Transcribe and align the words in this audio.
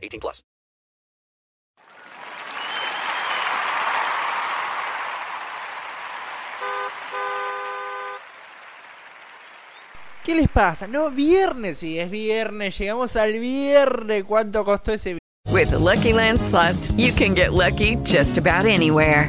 18 0.00 0.20
plus. 0.20 0.44
¿Qué 10.24 10.34
les 10.34 10.48
pasa? 10.48 10.86
No, 10.86 11.10
viernes, 11.10 11.78
sí, 11.78 11.98
es 11.98 12.10
viernes. 12.10 12.78
Llegamos 12.78 13.16
al 13.16 13.38
viernes. 13.38 14.24
¿Cuánto 14.24 14.64
costó 14.64 14.92
ese 14.92 15.18
With 15.50 15.70
the 15.70 15.78
Lucky 15.78 16.12
Land 16.12 16.40
slots, 16.40 16.92
you 16.92 17.12
can 17.12 17.34
get 17.34 17.52
lucky 17.52 17.96
just 18.04 18.38
about 18.38 18.66
anywhere. 18.66 19.28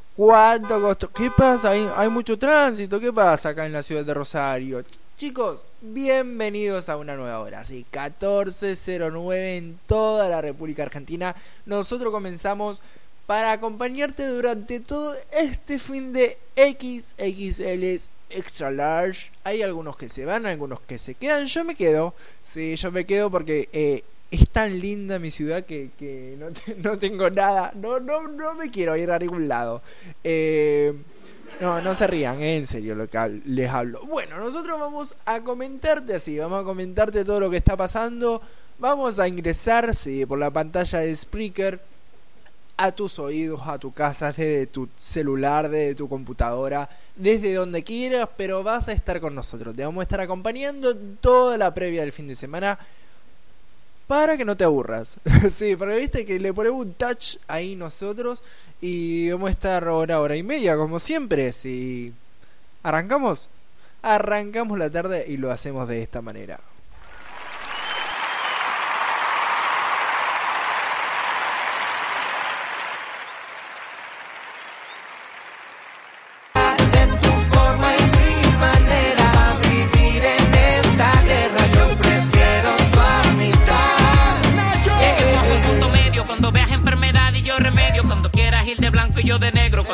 ¿Cuánto 0.15 0.81
costó? 0.81 1.09
¿Qué 1.09 1.31
pasa? 1.31 1.71
Hay, 1.71 1.89
hay 1.95 2.09
mucho 2.09 2.37
tránsito. 2.37 2.99
¿Qué 2.99 3.13
pasa 3.13 3.49
acá 3.49 3.65
en 3.65 3.71
la 3.71 3.81
ciudad 3.81 4.03
de 4.03 4.13
Rosario? 4.13 4.83
Chicos, 5.15 5.65
bienvenidos 5.79 6.89
a 6.89 6.97
una 6.97 7.15
nueva 7.15 7.39
hora. 7.39 7.63
Sí, 7.63 7.85
14.09 7.91 9.57
en 9.57 9.79
toda 9.85 10.27
la 10.27 10.41
República 10.41 10.83
Argentina. 10.83 11.33
Nosotros 11.65 12.11
comenzamos 12.11 12.81
para 13.25 13.53
acompañarte 13.53 14.25
durante 14.25 14.81
todo 14.81 15.15
este 15.31 15.79
fin 15.79 16.11
de 16.11 16.37
XXL 16.57 18.09
Extra 18.31 18.69
Large. 18.69 19.31
Hay 19.45 19.61
algunos 19.61 19.95
que 19.95 20.09
se 20.09 20.25
van, 20.25 20.45
algunos 20.45 20.81
que 20.81 20.97
se 20.97 21.15
quedan. 21.15 21.45
Yo 21.45 21.63
me 21.63 21.75
quedo. 21.75 22.13
Sí, 22.43 22.75
yo 22.75 22.91
me 22.91 23.05
quedo 23.05 23.31
porque 23.31 23.69
eh, 23.71 24.03
es 24.31 24.49
tan 24.49 24.79
linda 24.79 25.19
mi 25.19 25.29
ciudad 25.29 25.65
que, 25.65 25.91
que 25.97 26.35
no, 26.39 26.47
te- 26.51 26.75
no 26.81 26.97
tengo 26.97 27.29
nada. 27.29 27.71
No, 27.75 27.99
no, 27.99 28.27
no 28.27 28.55
me 28.55 28.71
quiero 28.71 28.95
ir 28.97 29.11
a 29.11 29.19
ningún 29.19 29.47
lado. 29.47 29.81
Eh, 30.23 30.93
no, 31.59 31.81
no 31.81 31.93
se 31.93 32.07
rían, 32.07 32.41
eh, 32.41 32.57
en 32.57 32.65
serio 32.65 32.95
lo 32.95 33.07
que 33.07 33.41
les 33.45 33.69
hablo. 33.69 34.03
Bueno, 34.05 34.39
nosotros 34.39 34.79
vamos 34.79 35.15
a 35.25 35.41
comentarte 35.41 36.15
así, 36.15 36.37
vamos 36.39 36.61
a 36.61 36.63
comentarte 36.63 37.23
todo 37.25 37.39
lo 37.39 37.49
que 37.49 37.57
está 37.57 37.77
pasando. 37.77 38.41
Vamos 38.79 39.19
a 39.19 39.27
ingresar 39.27 39.93
sí, 39.95 40.25
por 40.25 40.39
la 40.39 40.49
pantalla 40.49 40.99
de 40.99 41.15
Spreaker 41.15 41.79
a 42.77 42.91
tus 42.93 43.19
oídos, 43.19 43.61
a 43.65 43.77
tu 43.77 43.91
casa, 43.93 44.27
desde 44.27 44.65
tu 44.65 44.89
celular, 44.97 45.69
desde 45.69 45.93
tu 45.93 46.09
computadora, 46.09 46.89
desde 47.15 47.53
donde 47.53 47.83
quieras, 47.83 48.27
pero 48.35 48.63
vas 48.63 48.87
a 48.87 48.93
estar 48.93 49.19
con 49.21 49.35
nosotros. 49.35 49.75
Te 49.75 49.83
vamos 49.85 50.01
a 50.01 50.03
estar 50.03 50.19
acompañando 50.21 50.95
toda 50.97 51.59
la 51.59 51.71
previa 51.75 52.01
del 52.01 52.11
fin 52.11 52.27
de 52.27 52.33
semana 52.33 52.79
para 54.11 54.35
que 54.35 54.43
no 54.43 54.57
te 54.57 54.65
aburras. 54.65 55.15
sí, 55.55 55.73
porque 55.77 55.95
viste 55.95 56.25
que 56.25 56.37
le 56.37 56.53
ponemos 56.53 56.85
un 56.85 56.93
touch 56.95 57.37
ahí 57.47 57.77
nosotros 57.77 58.43
y 58.81 59.31
vamos 59.31 59.47
a 59.47 59.51
estar 59.51 59.87
hora, 59.87 60.19
hora 60.19 60.35
y 60.35 60.43
media, 60.43 60.75
como 60.75 60.99
siempre. 60.99 61.53
Si 61.53 62.13
arrancamos, 62.83 63.47
arrancamos 64.01 64.77
la 64.77 64.89
tarde 64.89 65.23
y 65.29 65.37
lo 65.37 65.49
hacemos 65.49 65.87
de 65.87 66.03
esta 66.03 66.21
manera. 66.21 66.59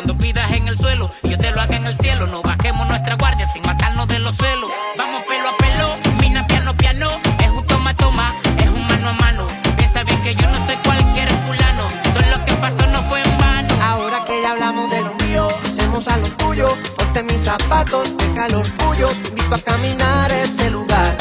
Cuando 0.08 0.24
pidas 0.24 0.50
en 0.54 0.70
el 0.70 0.78
suelo 0.78 1.12
yo 1.24 1.38
te 1.38 1.52
lo 1.52 1.60
haga 1.60 1.76
en 1.76 1.86
el 1.86 1.98
cielo. 1.98 2.28
No 2.28 2.42
bajemos 2.42 2.88
nuestra 2.88 3.16
guardia 3.16 3.46
sin 3.52 3.62
matarnos 3.64 4.08
de 4.08 4.20
los 4.20 4.38
celos. 4.38 4.72
Vamos 4.98 5.22
pelo 5.24 5.50
a 5.50 5.58
pelo, 5.58 5.98
mina 6.22 6.48
piano 6.48 6.78
piano. 6.78 7.10
Es 7.44 7.50
un 7.50 7.68
toma 7.68 7.94
toma, 7.94 8.34
es 8.58 8.70
un 8.70 8.88
mano 8.88 9.10
a 9.10 9.14
mano. 9.16 9.48
Piensa 9.76 10.04
bien 10.06 10.22
que 10.22 10.34
yo 10.34 10.50
no 10.50 10.66
soy 10.66 10.78
cualquier 10.78 11.30
fulano. 11.30 11.84
Todo 12.14 12.38
lo 12.38 12.46
que 12.46 12.54
pasó 12.54 12.88
no 12.88 13.04
fue 13.10 13.22
en 13.22 13.38
vano. 13.38 13.76
Ahora 13.84 14.24
que 14.24 14.42
ya 14.42 14.52
hablamos 14.52 14.90
de 14.90 15.02
lo 15.02 15.14
mío, 15.26 15.50
hacemos 15.66 16.08
a 16.08 16.16
lo 16.16 16.28
tuyo. 16.38 16.70
Ponte 16.96 17.24
mis 17.24 17.44
zapatos, 17.44 18.16
deja 18.16 18.46
el 18.46 18.56
orgullo. 18.56 19.10
Te 19.10 19.28
invito 19.28 19.56
a 19.56 19.60
caminar 19.60 20.32
ese 20.32 20.70
lugar. 20.70 21.18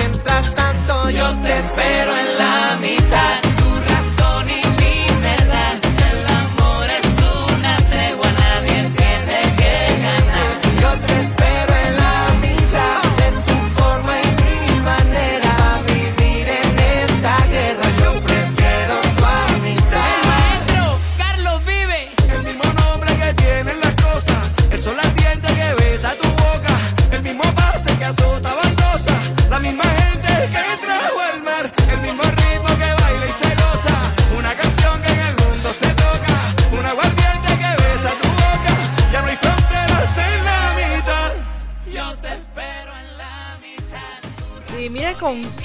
Mientras 0.00 0.52
tanto, 0.52 1.10
yo 1.10 1.32
te 1.42 1.58
espero 1.60 2.10
en 2.18 2.38
la 2.38 2.76
mitad. 2.80 3.45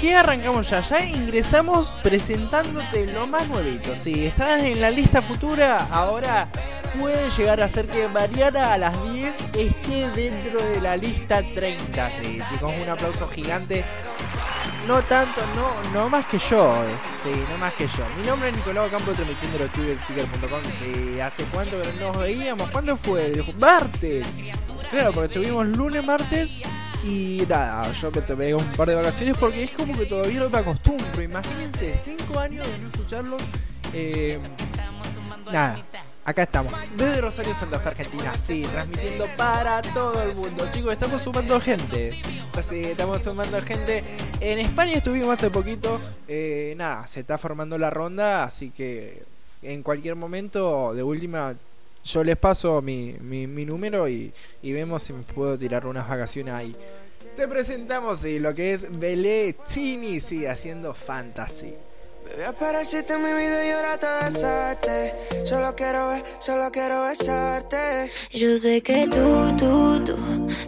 Qué 0.02 0.16
arrancamos 0.16 0.68
ya. 0.68 0.80
Ya 0.80 1.04
ingresamos 1.04 1.92
presentándote 2.02 3.06
lo 3.06 3.28
más 3.28 3.46
nuevito. 3.46 3.94
Si 3.94 4.26
estás 4.26 4.60
en 4.64 4.80
la 4.80 4.90
lista 4.90 5.22
futura, 5.22 5.86
ahora 5.92 6.48
puede 6.98 7.30
llegar 7.30 7.62
a 7.62 7.68
ser 7.68 7.86
que 7.86 8.08
Mariana 8.08 8.72
a 8.72 8.78
las 8.78 9.12
10 9.12 9.34
esté 9.56 10.10
dentro 10.10 10.60
de 10.60 10.80
la 10.80 10.96
lista 10.96 11.40
30. 11.54 12.10
Sí, 12.20 12.40
chicos, 12.50 12.72
un 12.82 12.88
aplauso 12.88 13.28
gigante. 13.28 13.84
No 14.88 15.00
tanto, 15.02 15.40
no, 15.54 15.92
no 15.92 16.08
más 16.08 16.26
que 16.26 16.38
yo, 16.38 16.74
eh. 16.74 16.96
sí, 17.22 17.30
no 17.48 17.56
más 17.58 17.72
que 17.74 17.86
yo. 17.86 18.04
Mi 18.18 18.26
nombre 18.26 18.48
es 18.48 18.56
Nicolau 18.56 18.90
Campo, 18.90 19.12
transmitiendo 19.12 19.58
los 19.58 19.68
speaker.com. 19.68 20.62
Sí, 20.76 21.20
¿hace 21.20 21.44
cuánto 21.44 21.80
que 21.80 21.92
no 21.92 22.08
nos 22.08 22.18
veíamos? 22.18 22.68
¿Cuándo 22.72 22.96
fue? 22.96 23.26
El 23.26 23.54
martes. 23.56 24.26
Claro, 24.90 25.12
porque 25.12 25.26
estuvimos 25.26 25.68
lunes, 25.68 26.04
martes 26.04 26.58
y 27.02 27.44
nada, 27.48 27.90
yo 27.92 28.10
me 28.10 28.22
tomé 28.22 28.54
un 28.54 28.64
par 28.72 28.88
de 28.88 28.94
vacaciones 28.94 29.36
porque 29.36 29.64
es 29.64 29.70
como 29.72 29.96
que 29.96 30.06
todavía 30.06 30.40
no 30.40 30.50
me 30.50 30.58
acostumbro. 30.58 31.22
Imagínense, 31.22 31.96
5 31.96 32.38
años 32.38 32.66
de 32.66 32.78
no 32.78 32.86
escucharlos. 32.86 33.42
Eh, 33.92 34.38
nada, 35.50 35.84
acá 36.24 36.44
estamos. 36.44 36.72
Desde 36.96 37.20
Rosario, 37.20 37.54
Santa 37.54 37.80
Fe, 37.80 37.88
Argentina. 37.88 38.34
Sí, 38.38 38.62
transmitiendo 38.70 39.26
para 39.36 39.82
todo 39.82 40.22
el 40.22 40.34
mundo. 40.34 40.66
Chicos, 40.72 40.92
estamos 40.92 41.22
sumando 41.22 41.60
gente. 41.60 42.22
Sí, 42.62 42.80
estamos 42.80 43.22
sumando 43.22 43.60
gente. 43.60 44.04
En 44.40 44.60
España 44.60 44.94
estuvimos 44.94 45.30
hace 45.30 45.50
poquito. 45.50 46.00
Eh, 46.28 46.74
nada, 46.76 47.06
se 47.08 47.20
está 47.20 47.36
formando 47.36 47.76
la 47.78 47.90
ronda. 47.90 48.44
Así 48.44 48.70
que 48.70 49.24
en 49.62 49.82
cualquier 49.82 50.14
momento, 50.16 50.94
de 50.94 51.02
última, 51.02 51.54
yo 52.04 52.24
les 52.24 52.36
paso 52.36 52.82
mi, 52.82 53.16
mi, 53.20 53.46
mi 53.46 53.64
número 53.64 54.08
y, 54.08 54.32
y, 54.62 54.72
vemos 54.72 55.02
si 55.02 55.12
me 55.12 55.22
puedo 55.22 55.56
tirar 55.56 55.86
unas 55.86 56.08
vacaciones 56.08 56.54
ahí. 56.54 56.76
Te 57.36 57.48
presentamos 57.48 58.20
sí, 58.20 58.38
lo 58.38 58.54
que 58.54 58.72
es 58.72 58.98
Belé 58.98 59.56
Chini, 59.64 60.20
sí, 60.20 60.46
haciendo 60.46 60.94
fantasy. 60.94 61.74
Bebé, 62.32 62.46
apareciste 62.46 63.12
en 63.12 63.22
mi 63.22 63.32
vida 63.32 63.66
y 63.66 63.70
ahora 63.70 63.98
te 63.98 64.06
besaste. 64.24 65.14
Solo 65.44 65.74
quiero 65.74 66.08
ver, 66.08 66.22
solo 66.38 66.70
quiero 66.70 67.04
besarte. 67.04 68.10
Yo 68.30 68.56
sé 68.56 68.82
que 68.82 69.06
tú, 69.06 69.56
tú, 69.56 70.02
tú 70.04 70.16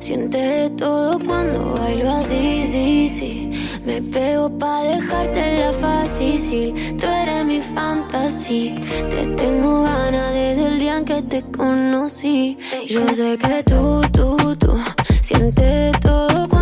sientes 0.01 0.77
todo 0.77 1.19
cuando 1.19 1.75
bailo 1.75 2.11
así, 2.11 2.65
sí, 2.71 3.09
sí. 3.09 3.81
Me 3.85 4.03
pego 4.03 4.51
pa' 4.59 4.83
dejarte 4.83 5.59
la 5.59 5.73
fácil. 5.73 6.97
Tú 6.99 7.07
eres 7.07 7.45
mi 7.45 7.61
fantasía. 7.61 8.75
Te 9.11 9.27
tengo 9.37 9.83
ganas 9.85 10.33
desde 10.35 10.67
el 10.67 10.79
día 10.79 10.99
en 10.99 11.05
que 11.05 11.23
te 11.23 11.43
conocí. 11.43 12.59
Yo 12.89 13.07
sé 13.09 13.39
que 13.39 13.63
tú, 13.63 14.01
tú, 14.13 14.57
tú 14.57 14.79
sientes 15.23 15.99
todo 16.01 16.49
cuando 16.49 16.54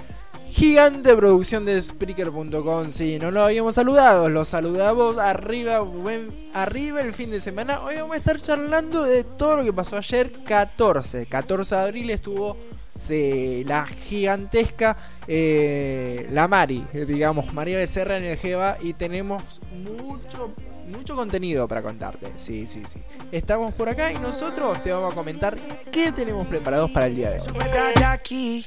Gigante 0.56 1.14
producción 1.14 1.66
de 1.66 1.78
Spreaker.com. 1.82 2.90
Si 2.90 3.18
no 3.18 3.30
lo 3.30 3.44
habíamos 3.44 3.74
saludado, 3.74 4.30
los 4.30 4.48
saludamos 4.48 5.18
arriba, 5.18 5.80
buen, 5.80 6.30
arriba 6.54 7.02
el 7.02 7.12
fin 7.12 7.30
de 7.30 7.40
semana. 7.40 7.82
Hoy 7.82 7.96
vamos 7.96 8.14
a 8.14 8.16
estar 8.16 8.40
charlando 8.40 9.02
de 9.02 9.22
todo 9.22 9.58
lo 9.58 9.64
que 9.64 9.74
pasó 9.74 9.98
ayer, 9.98 10.32
14. 10.46 11.26
14 11.26 11.74
de 11.74 11.80
abril 11.82 12.08
estuvo 12.08 12.56
sí, 12.98 13.64
la 13.64 13.86
gigantesca, 13.86 14.96
eh, 15.28 16.26
la 16.30 16.48
Mari, 16.48 16.86
digamos, 17.06 17.52
María 17.52 17.76
Becerra 17.76 18.16
en 18.16 18.24
el 18.24 18.38
Jeva. 18.38 18.78
Y 18.80 18.94
tenemos 18.94 19.60
mucho, 19.74 20.54
mucho 20.88 21.14
contenido 21.14 21.68
para 21.68 21.82
contarte. 21.82 22.32
Sí, 22.38 22.66
sí, 22.66 22.80
sí. 22.88 22.98
Estamos 23.30 23.74
por 23.74 23.90
acá 23.90 24.10
y 24.10 24.18
nosotros 24.20 24.82
te 24.82 24.90
vamos 24.90 25.12
a 25.12 25.14
comentar 25.14 25.54
qué 25.92 26.12
tenemos 26.12 26.46
preparados 26.46 26.90
para 26.92 27.08
el 27.08 27.14
día 27.14 27.30
de 27.32 27.40
hoy. 27.40 28.66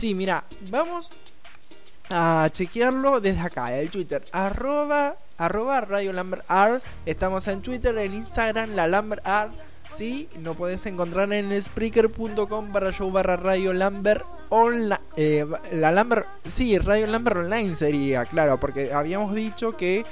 Sí, 0.00 0.14
mira, 0.14 0.44
vamos 0.70 1.10
a 2.08 2.48
chequearlo 2.50 3.20
desde 3.20 3.42
acá, 3.42 3.78
el 3.78 3.90
Twitter, 3.90 4.22
arroba, 4.32 5.16
arroba 5.36 5.82
Radio 5.82 6.14
Lambert 6.14 6.42
R. 6.50 6.80
Estamos 7.04 7.46
en 7.48 7.60
Twitter, 7.60 7.98
en 7.98 8.14
Instagram, 8.14 8.70
la 8.70 8.86
Lambert 8.86 9.26
R. 9.26 9.50
Sí, 9.92 10.30
nos 10.38 10.56
podés 10.56 10.86
encontrar 10.86 11.30
en 11.34 11.60
Spreaker.com 11.60 12.72
barra 12.72 12.92
show 12.92 13.12
barra 13.12 13.36
Radio 13.36 13.74
Lambert 13.74 14.24
online. 14.48 15.00
Eh, 15.18 15.44
la 15.72 15.92
Lambert, 15.92 16.26
sí, 16.46 16.78
Radio 16.78 17.06
Lambert 17.06 17.36
online 17.36 17.76
sería, 17.76 18.24
claro, 18.24 18.58
porque 18.58 18.94
habíamos 18.94 19.34
dicho 19.34 19.76
que 19.76 20.06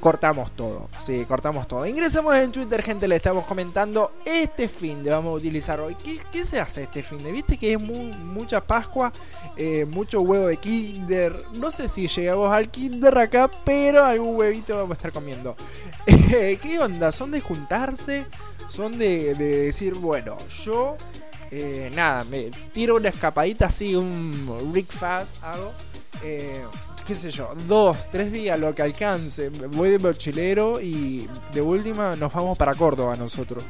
cortamos 0.00 0.50
todo. 0.52 0.88
Sí, 1.04 1.24
cortamos 1.26 1.66
todo. 1.66 1.84
Ingresamos 1.86 2.34
en 2.36 2.52
Twitter, 2.52 2.82
gente, 2.82 3.08
le 3.08 3.16
estamos 3.16 3.44
comentando 3.46 4.12
este 4.24 4.68
fin 4.68 5.02
de 5.02 5.10
vamos 5.10 5.30
a 5.32 5.36
utilizar 5.36 5.80
hoy. 5.80 5.96
¿Qué, 6.02 6.20
qué 6.30 6.44
se 6.44 6.60
hace 6.60 6.84
este 6.84 7.02
fin 7.02 7.22
de? 7.22 7.32
Viste 7.32 7.58
que 7.58 7.72
es 7.72 7.80
mu- 7.80 8.12
mucha 8.24 8.60
Pascua, 8.60 9.12
eh, 9.56 9.84
mucho 9.90 10.20
huevo 10.20 10.46
de 10.46 10.56
Kinder. 10.56 11.34
No 11.54 11.70
sé 11.70 11.88
si 11.88 12.06
llegamos 12.06 12.50
al 12.52 12.70
Kinder 12.70 13.16
acá, 13.18 13.50
pero 13.64 14.04
algún 14.04 14.36
huevito 14.36 14.76
vamos 14.76 14.90
a 14.92 14.94
estar 14.94 15.12
comiendo. 15.12 15.54
Eh, 16.30 16.58
¿Qué 16.62 16.78
onda? 16.78 17.10
¿Son 17.12 17.30
de 17.30 17.40
juntarse? 17.40 18.26
¿Son 18.68 18.98
de, 18.98 19.34
de 19.34 19.58
decir, 19.64 19.94
bueno, 19.94 20.36
yo... 20.64 20.96
eh, 21.50 21.90
nada, 21.94 22.24
me 22.24 22.50
tiro 22.72 22.96
una 22.96 23.08
escapadita 23.08 23.66
así, 23.66 23.94
un 23.94 24.70
Rick 24.74 24.90
Fast 24.92 25.36
hago. 25.42 25.72
Eh, 26.22 26.62
qué 27.08 27.14
sé 27.14 27.30
yo, 27.30 27.54
dos, 27.66 27.96
tres 28.12 28.30
días 28.30 28.60
lo 28.60 28.74
que 28.74 28.82
alcance. 28.82 29.48
Voy 29.48 29.88
de 29.88 29.98
mochilero 29.98 30.78
y 30.78 31.26
de 31.54 31.62
última 31.62 32.14
nos 32.16 32.30
vamos 32.30 32.58
para 32.58 32.74
Córdoba 32.74 33.16
nosotros. 33.16 33.64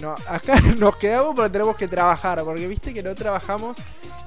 No, 0.00 0.14
acá 0.26 0.58
nos 0.78 0.96
quedamos 0.96 1.34
pero 1.36 1.50
tenemos 1.50 1.76
que 1.76 1.86
trabajar, 1.86 2.42
porque 2.42 2.66
viste 2.66 2.94
que 2.94 3.02
no 3.02 3.14
trabajamos 3.14 3.76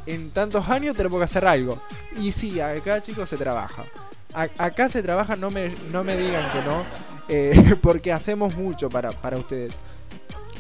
en 0.06 0.30
tantos 0.30 0.70
años, 0.70 0.96
tenemos 0.96 1.18
que 1.18 1.24
hacer 1.24 1.44
algo. 1.48 1.82
Y 2.18 2.30
sí, 2.30 2.60
acá 2.60 3.02
chicos 3.02 3.28
se 3.28 3.36
trabaja. 3.36 3.84
Acá 4.60 4.90
se 4.90 5.02
trabaja, 5.02 5.36
no 5.36 5.50
me, 5.50 5.74
no 5.92 6.04
me 6.04 6.16
digan 6.16 6.52
que 6.52 6.62
no, 6.62 6.86
eh, 7.28 7.76
porque 7.82 8.14
hacemos 8.14 8.56
mucho 8.56 8.90
para, 8.90 9.10
para 9.10 9.38
ustedes. 9.38 9.80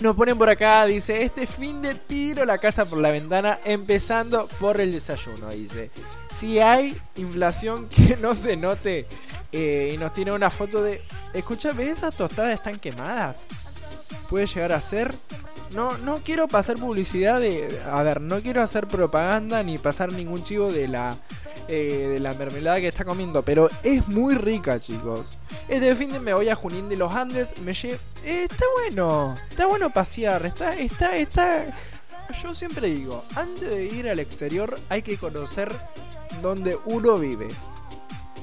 Nos 0.02 0.16
ponen 0.16 0.38
por 0.38 0.50
acá, 0.50 0.86
dice, 0.86 1.24
este 1.24 1.48
fin 1.48 1.82
de 1.82 1.96
tiro 1.96 2.44
la 2.44 2.58
casa 2.58 2.86
por 2.86 3.00
la 3.00 3.12
ventana, 3.12 3.60
empezando 3.64 4.48
por 4.60 4.82
el 4.82 4.92
desayuno, 4.92 5.50
dice. 5.50 5.90
Si 6.36 6.60
hay 6.60 6.96
inflación 7.16 7.88
que 7.90 8.18
no 8.18 8.36
se 8.36 8.58
note, 8.58 9.06
eh, 9.52 9.92
y 9.94 9.98
nos 9.98 10.14
tiene 10.14 10.34
una 10.34 10.50
foto 10.50 10.84
de, 10.84 11.02
escúchame, 11.34 11.90
esas 11.90 12.14
tostadas 12.16 12.54
están 12.54 12.78
quemadas. 12.78 13.46
Puede 14.30 14.48
llegar 14.48 14.72
a 14.74 14.82
ser, 14.82 15.14
no, 15.72 15.98
no 16.00 16.18
quiero 16.24 16.48
pasar 16.48 16.78
publicidad 16.78 17.40
de. 17.40 17.80
A 17.92 18.02
ver, 18.04 18.22
no 18.22 18.42
quiero 18.42 18.62
hacer 18.64 18.88
propaganda 18.88 19.62
ni 19.64 19.78
pasar 19.78 20.12
ningún 20.12 20.44
chivo 20.44 20.72
de 20.72 20.88
la. 20.88 21.16
eh, 21.68 22.10
de 22.14 22.20
la 22.20 22.34
mermelada 22.36 22.80
que 22.80 22.88
está 22.88 23.04
comiendo, 23.06 23.42
pero 23.44 23.70
es 23.84 24.08
muy 24.08 24.36
rica, 24.36 24.80
chicos. 24.80 25.32
Este 25.68 25.96
fin 25.96 26.10
de 26.10 26.20
me 26.20 26.34
voy 26.34 26.50
a 26.50 26.56
Junín 26.56 26.90
de 26.90 26.96
los 26.98 27.12
Andes, 27.12 27.58
me 27.62 27.72
lle- 27.72 27.98
eh, 28.24 28.46
está 28.50 28.66
bueno, 28.76 29.36
está 29.50 29.66
bueno 29.66 29.90
pasear, 29.90 30.46
está, 30.46 30.76
está, 30.76 31.16
está. 31.16 31.64
Yo 32.44 32.54
siempre 32.54 32.88
digo, 32.88 33.24
antes 33.36 33.68
de 33.70 33.86
ir 33.86 34.08
al 34.10 34.20
exterior 34.20 34.80
hay 34.90 35.02
que 35.02 35.18
conocer 35.18 35.72
donde 36.42 36.78
uno 36.86 37.18
vive. 37.18 37.48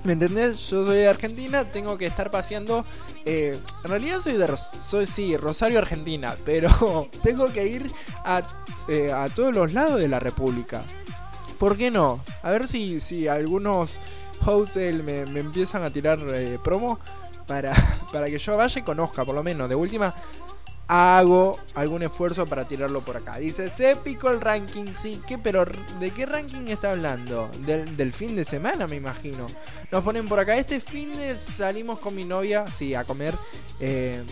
¿Me 0.05 0.15
entendés? 0.15 0.69
Yo 0.69 0.85
soy 0.85 0.99
de 0.99 1.09
Argentina, 1.09 1.71
tengo 1.71 1.97
que 1.97 2.07
estar 2.07 2.31
paseando. 2.31 2.85
eh, 3.25 3.59
en 3.85 3.91
realidad 3.91 4.19
soy 4.19 4.33
de 4.37 4.57
soy 4.57 5.07
sí, 5.07 5.37
Rosario, 5.37 5.79
Argentina, 5.79 6.37
pero 6.45 7.09
tengo 7.23 7.53
que 7.53 7.67
ir 7.67 7.91
a, 8.25 8.43
eh, 8.89 9.13
a 9.13 9.29
todos 9.29 9.55
los 9.55 9.73
lados 9.73 10.01
de 10.01 10.09
la 10.09 10.19
República. 10.19 10.83
¿Por 11.59 11.77
qué 11.77 11.91
no? 11.91 12.21
A 12.43 12.51
ver 12.51 12.67
si, 12.67 12.99
si 12.99 13.29
algunos 13.29 14.01
hosts 14.45 14.77
me 14.77 15.21
empiezan 15.21 15.85
a 15.85 15.91
tirar 15.91 16.19
eh, 16.21 16.59
promo 16.63 16.99
para, 17.47 17.73
para 18.13 18.27
que 18.27 18.39
yo 18.39 18.57
vaya 18.57 18.81
y 18.81 18.83
conozca, 18.83 19.25
por 19.25 19.37
lo 19.37 19.45
menos. 19.45 19.69
De 19.69 19.77
última, 19.77 20.13
hago 20.93 21.59
algún 21.75 22.03
esfuerzo 22.03 22.45
para 22.45 22.69
tirarlo 22.69 23.01
por 23.01 23.17
acá. 23.17 23.39
Dice, 23.39 23.69
se 23.69 23.97
picó 23.97 24.29
el 24.29 24.43
ranking, 24.43 24.85
sí, 25.01 25.23
¿qué? 25.27 25.39
Pero 25.39 25.65
¿de 25.99 26.11
qué 26.11 26.27
ranking 26.27 26.69
está 26.69 26.91
hablando? 26.91 27.51
Del, 27.65 28.13
fin 28.13 28.37
de 28.37 28.45
semana, 28.45 28.87
me 28.87 28.97
imagino. 28.97 29.47
Nos 29.91 30.05
ponen 30.05 30.27
por 30.27 30.39
acá, 30.39 30.55
este 30.59 30.81
fin 30.81 31.17
de 31.17 31.35
salimos 31.35 31.99
con 31.99 32.15
mi 32.15 32.25
novia, 32.25 32.67
sí, 32.67 32.95
a 32.95 33.05
comer. 33.05 33.35
eh, 33.81 34.23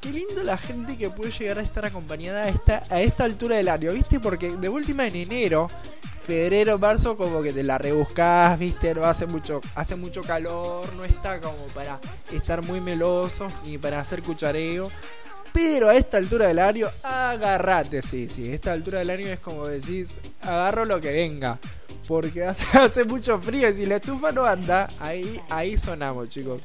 Qué 0.00 0.12
lindo, 0.12 0.44
la 0.44 0.56
gente 0.56 0.96
que 0.96 1.10
puede 1.10 1.32
llegar 1.32 1.58
a 1.58 1.62
estar 1.62 1.84
acompañada 1.84 2.44
a 2.44 2.48
esta, 2.48 2.84
a 2.90 3.00
esta 3.00 3.24
altura 3.24 3.56
del 3.56 3.68
año, 3.68 3.92
¿viste? 3.92 4.20
Porque 4.20 4.50
de 4.50 4.68
última 4.68 5.08
en 5.08 5.16
enero, 5.16 5.68
febrero, 6.24 6.78
marzo, 6.78 7.16
como 7.16 7.42
que 7.42 7.52
te 7.52 7.64
la 7.64 7.76
rebuscás, 7.76 8.56
¿viste? 8.56 8.94
No 8.94 9.04
hace 9.04 9.26
mucho, 9.26 9.60
hace 9.74 9.96
mucho 9.96 10.22
calor, 10.22 10.94
no 10.94 11.04
está 11.04 11.40
como 11.40 11.66
para 11.74 11.98
estar 12.32 12.64
muy 12.64 12.80
meloso 12.80 13.48
ni 13.64 13.78
para 13.78 13.98
hacer 13.98 14.22
cuchareo. 14.22 14.92
Pero 15.52 15.88
a 15.88 15.96
esta 15.96 16.18
altura 16.18 16.46
del 16.46 16.60
año, 16.60 16.86
agarrate, 17.02 18.00
sí, 18.00 18.28
sí. 18.28 18.52
Esta 18.52 18.72
altura 18.72 19.00
del 19.00 19.10
año 19.10 19.26
es 19.26 19.40
como 19.40 19.66
decís, 19.66 20.20
agarro 20.40 20.84
lo 20.84 21.00
que 21.00 21.10
venga. 21.10 21.58
Porque 22.06 22.44
hace, 22.46 22.78
hace 22.78 23.02
mucho 23.02 23.40
frío 23.40 23.68
y 23.68 23.74
si 23.74 23.86
la 23.86 23.96
estufa 23.96 24.30
no 24.30 24.44
anda, 24.44 24.88
ahí, 25.00 25.40
ahí 25.50 25.76
sonamos, 25.76 26.28
chicos. 26.28 26.60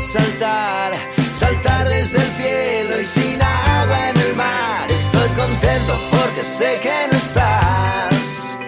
Saltar, 0.00 0.92
saltar 1.32 1.88
desde 1.88 2.16
el 2.16 2.32
cielo 2.32 3.00
y 3.00 3.04
sin 3.04 3.40
agua 3.42 4.08
en 4.10 4.16
el 4.16 4.34
mar. 4.34 4.90
Estoy 4.90 5.28
contento 5.30 5.98
porque 6.10 6.42
sé 6.44 6.78
que 6.80 7.08
no 7.12 7.18
estás. 7.18 8.58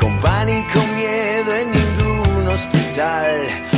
Con 0.00 0.18
pánico, 0.20 0.80
miedo 0.96 1.54
en 1.54 1.72
ningún 1.72 2.48
hospital. 2.48 3.75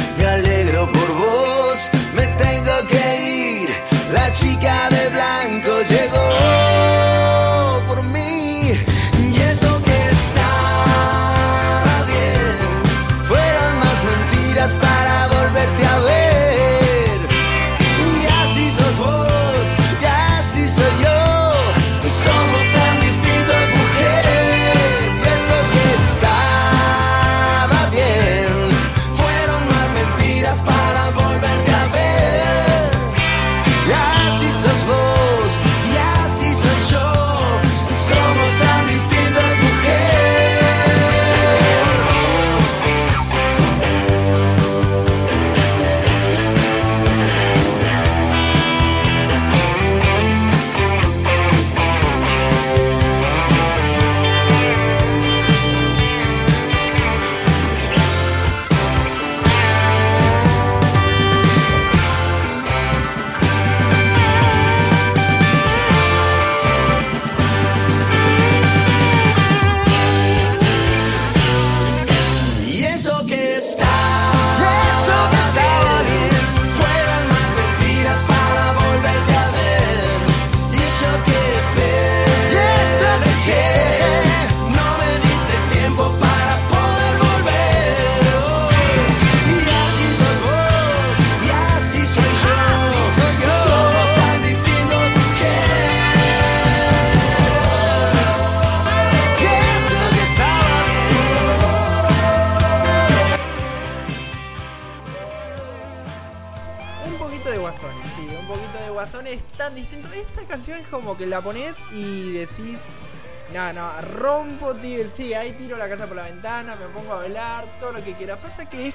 Sí, 115.19 115.35
ahí 115.35 115.51
tiro 115.53 115.77
la 115.77 115.89
casa 115.89 116.07
por 116.07 116.17
la 116.17 116.23
ventana, 116.23 116.77
me 116.77 116.87
pongo 116.87 117.13
a 117.13 117.17
bailar, 117.17 117.65
todo 117.81 117.93
lo 117.93 118.05
que 118.05 118.13
quiera. 118.13 118.37
Pasa 118.37 118.71
que 118.71 118.89
es, 118.89 118.95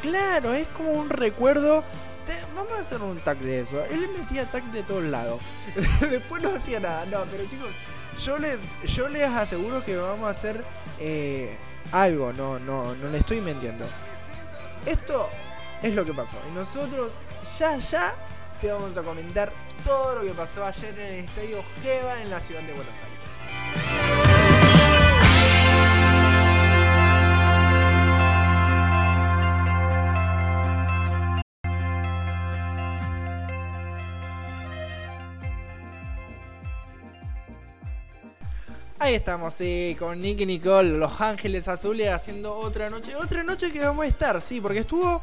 claro, 0.00 0.54
es 0.54 0.68
como 0.68 0.92
un 0.92 1.10
recuerdo. 1.10 1.82
vamos 2.54 2.72
a 2.74 2.80
hacer 2.80 3.02
un 3.02 3.18
tag 3.18 3.36
de 3.38 3.60
eso. 3.60 3.84
Él 3.86 4.08
metía 4.16 4.48
tag 4.48 4.62
de 4.70 4.84
todos 4.84 5.02
lados. 5.02 5.40
Después 6.08 6.40
no 6.40 6.50
hacía 6.50 6.78
nada. 6.78 7.04
No, 7.06 7.24
pero 7.32 7.44
chicos, 7.48 7.70
yo, 8.24 8.38
le, 8.38 8.58
yo 8.84 9.08
les 9.08 9.28
aseguro 9.28 9.84
que 9.84 9.96
vamos 9.96 10.28
a 10.28 10.30
hacer 10.30 10.62
eh, 11.00 11.56
algo. 11.90 12.32
No, 12.32 12.60
no, 12.60 12.94
no 12.94 13.08
le 13.08 13.18
estoy 13.18 13.40
mintiendo. 13.40 13.86
Esto 14.86 15.28
es 15.82 15.94
lo 15.94 16.04
que 16.04 16.14
pasó. 16.14 16.38
Y 16.48 16.52
nosotros 16.54 17.14
ya, 17.58 17.76
ya 17.78 18.14
te 18.60 18.70
vamos 18.70 18.96
a 18.96 19.02
comentar 19.02 19.52
todo 19.84 20.14
lo 20.14 20.22
que 20.22 20.32
pasó 20.32 20.64
ayer 20.64 20.96
en 20.96 21.06
el 21.06 21.24
estadio 21.24 21.64
Jeva 21.82 22.22
en 22.22 22.30
la 22.30 22.40
ciudad 22.40 22.62
de 22.62 22.72
Buenos 22.72 23.02
Aires. 23.02 24.07
Ahí 39.00 39.14
estamos, 39.14 39.54
sí, 39.54 39.96
con 39.98 40.20
Nicky 40.20 40.44
Nicole, 40.44 40.98
Los 40.98 41.20
Ángeles 41.20 41.68
Azules 41.68 42.08
haciendo 42.10 42.54
otra 42.56 42.90
noche. 42.90 43.14
Otra 43.14 43.44
noche 43.44 43.70
que 43.72 43.78
vamos 43.80 44.04
a 44.04 44.08
estar, 44.08 44.40
sí, 44.42 44.60
porque 44.60 44.80
estuvo. 44.80 45.22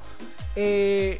eh, 0.55 1.19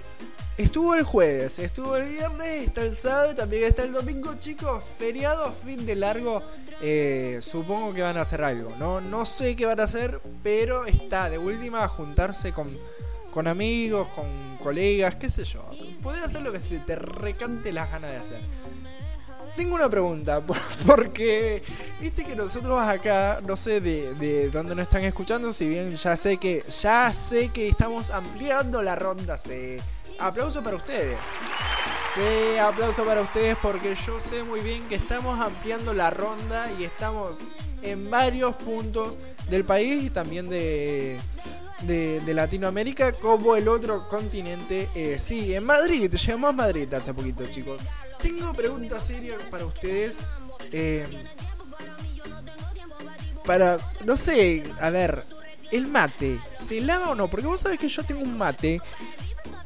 estuvo 0.57 0.95
el 0.95 1.03
jueves, 1.03 1.59
estuvo 1.59 1.97
el 1.97 2.07
viernes, 2.07 2.67
está 2.67 2.83
el 2.83 2.95
sábado 2.95 3.33
y 3.33 3.35
también 3.35 3.65
está 3.65 3.83
el 3.83 3.91
domingo, 3.91 4.35
chicos. 4.39 4.81
Feriado, 4.97 5.51
fin 5.51 5.85
de 5.85 5.95
largo. 5.95 6.41
eh, 6.81 7.39
supongo 7.41 7.93
que 7.93 8.01
van 8.01 8.15
a 8.17 8.21
hacer 8.21 8.41
algo. 8.41 8.73
No, 8.79 9.01
no 9.01 9.25
sé 9.25 9.57
qué 9.57 9.65
van 9.65 9.81
a 9.81 9.83
hacer, 9.83 10.21
pero 10.41 10.85
está 10.85 11.29
de 11.29 11.37
última 11.37 11.85
juntarse 11.89 12.53
con, 12.53 12.69
con 13.33 13.47
amigos, 13.47 14.07
con 14.15 14.57
colegas, 14.63 15.15
qué 15.15 15.29
sé 15.29 15.43
yo. 15.43 15.65
Poder 16.01 16.23
hacer 16.23 16.41
lo 16.41 16.53
que 16.53 16.61
se 16.61 16.79
te 16.79 16.95
recante 16.95 17.73
las 17.73 17.91
ganas 17.91 18.11
de 18.11 18.17
hacer. 18.17 18.41
Tengo 19.55 19.75
una 19.75 19.89
pregunta, 19.89 20.41
por- 20.45 20.57
porque 20.85 21.63
viste 22.01 22.23
que 22.25 22.35
nosotros 22.35 22.79
acá, 22.81 23.39
no 23.45 23.55
sé 23.55 23.79
de, 23.79 24.13
de 24.15 24.49
dónde 24.49 24.75
nos 24.75 24.83
están 24.83 25.03
escuchando, 25.05 25.53
si 25.53 25.67
bien 25.67 25.95
ya 25.95 26.15
sé 26.15 26.37
que 26.37 26.61
ya 26.81 27.13
sé 27.13 27.49
que 27.49 27.69
estamos 27.69 28.11
ampliando 28.11 28.81
la 28.83 28.95
ronda, 28.95 29.37
sí. 29.37 29.77
Aplauso 30.19 30.61
para 30.63 30.75
ustedes. 30.77 31.17
Sí, 32.13 32.57
aplauso 32.57 33.03
para 33.03 33.21
ustedes 33.21 33.57
porque 33.61 33.93
yo 33.95 34.19
sé 34.21 34.43
muy 34.43 34.61
bien 34.61 34.83
que 34.87 34.95
estamos 34.95 35.37
ampliando 35.39 35.93
la 35.93 36.09
ronda 36.09 36.71
y 36.79 36.85
estamos 36.85 37.39
en 37.81 38.09
varios 38.09 38.55
puntos 38.55 39.15
del 39.49 39.65
país 39.65 40.03
y 40.05 40.09
también 40.09 40.47
de, 40.49 41.17
de, 41.81 42.21
Latinoamérica 42.33 43.11
como 43.13 43.55
el 43.55 43.67
otro 43.67 44.07
continente. 44.09 44.89
Eh, 44.95 45.17
sí, 45.19 45.53
en 45.53 45.63
Madrid, 45.65 46.11
llegamos 46.13 46.49
a 46.49 46.53
Madrid 46.53 46.93
hace 46.93 47.13
poquito, 47.13 47.45
chicos. 47.47 47.81
Tengo 48.21 48.53
preguntas 48.53 49.05
serias 49.05 49.41
para 49.49 49.65
ustedes. 49.65 50.17
eh, 50.71 51.07
para, 53.45 53.77
no 54.03 54.17
sé, 54.17 54.63
a 54.81 54.89
ver, 54.89 55.23
el 55.71 55.87
mate, 55.87 56.39
¿se 56.63 56.81
lava 56.81 57.11
o 57.11 57.15
no? 57.15 57.27
Porque 57.27 57.45
vos 57.45 57.59
sabés 57.59 57.79
que 57.79 57.87
yo 57.89 58.03
tengo 58.03 58.21
un 58.21 58.37
mate 58.37 58.81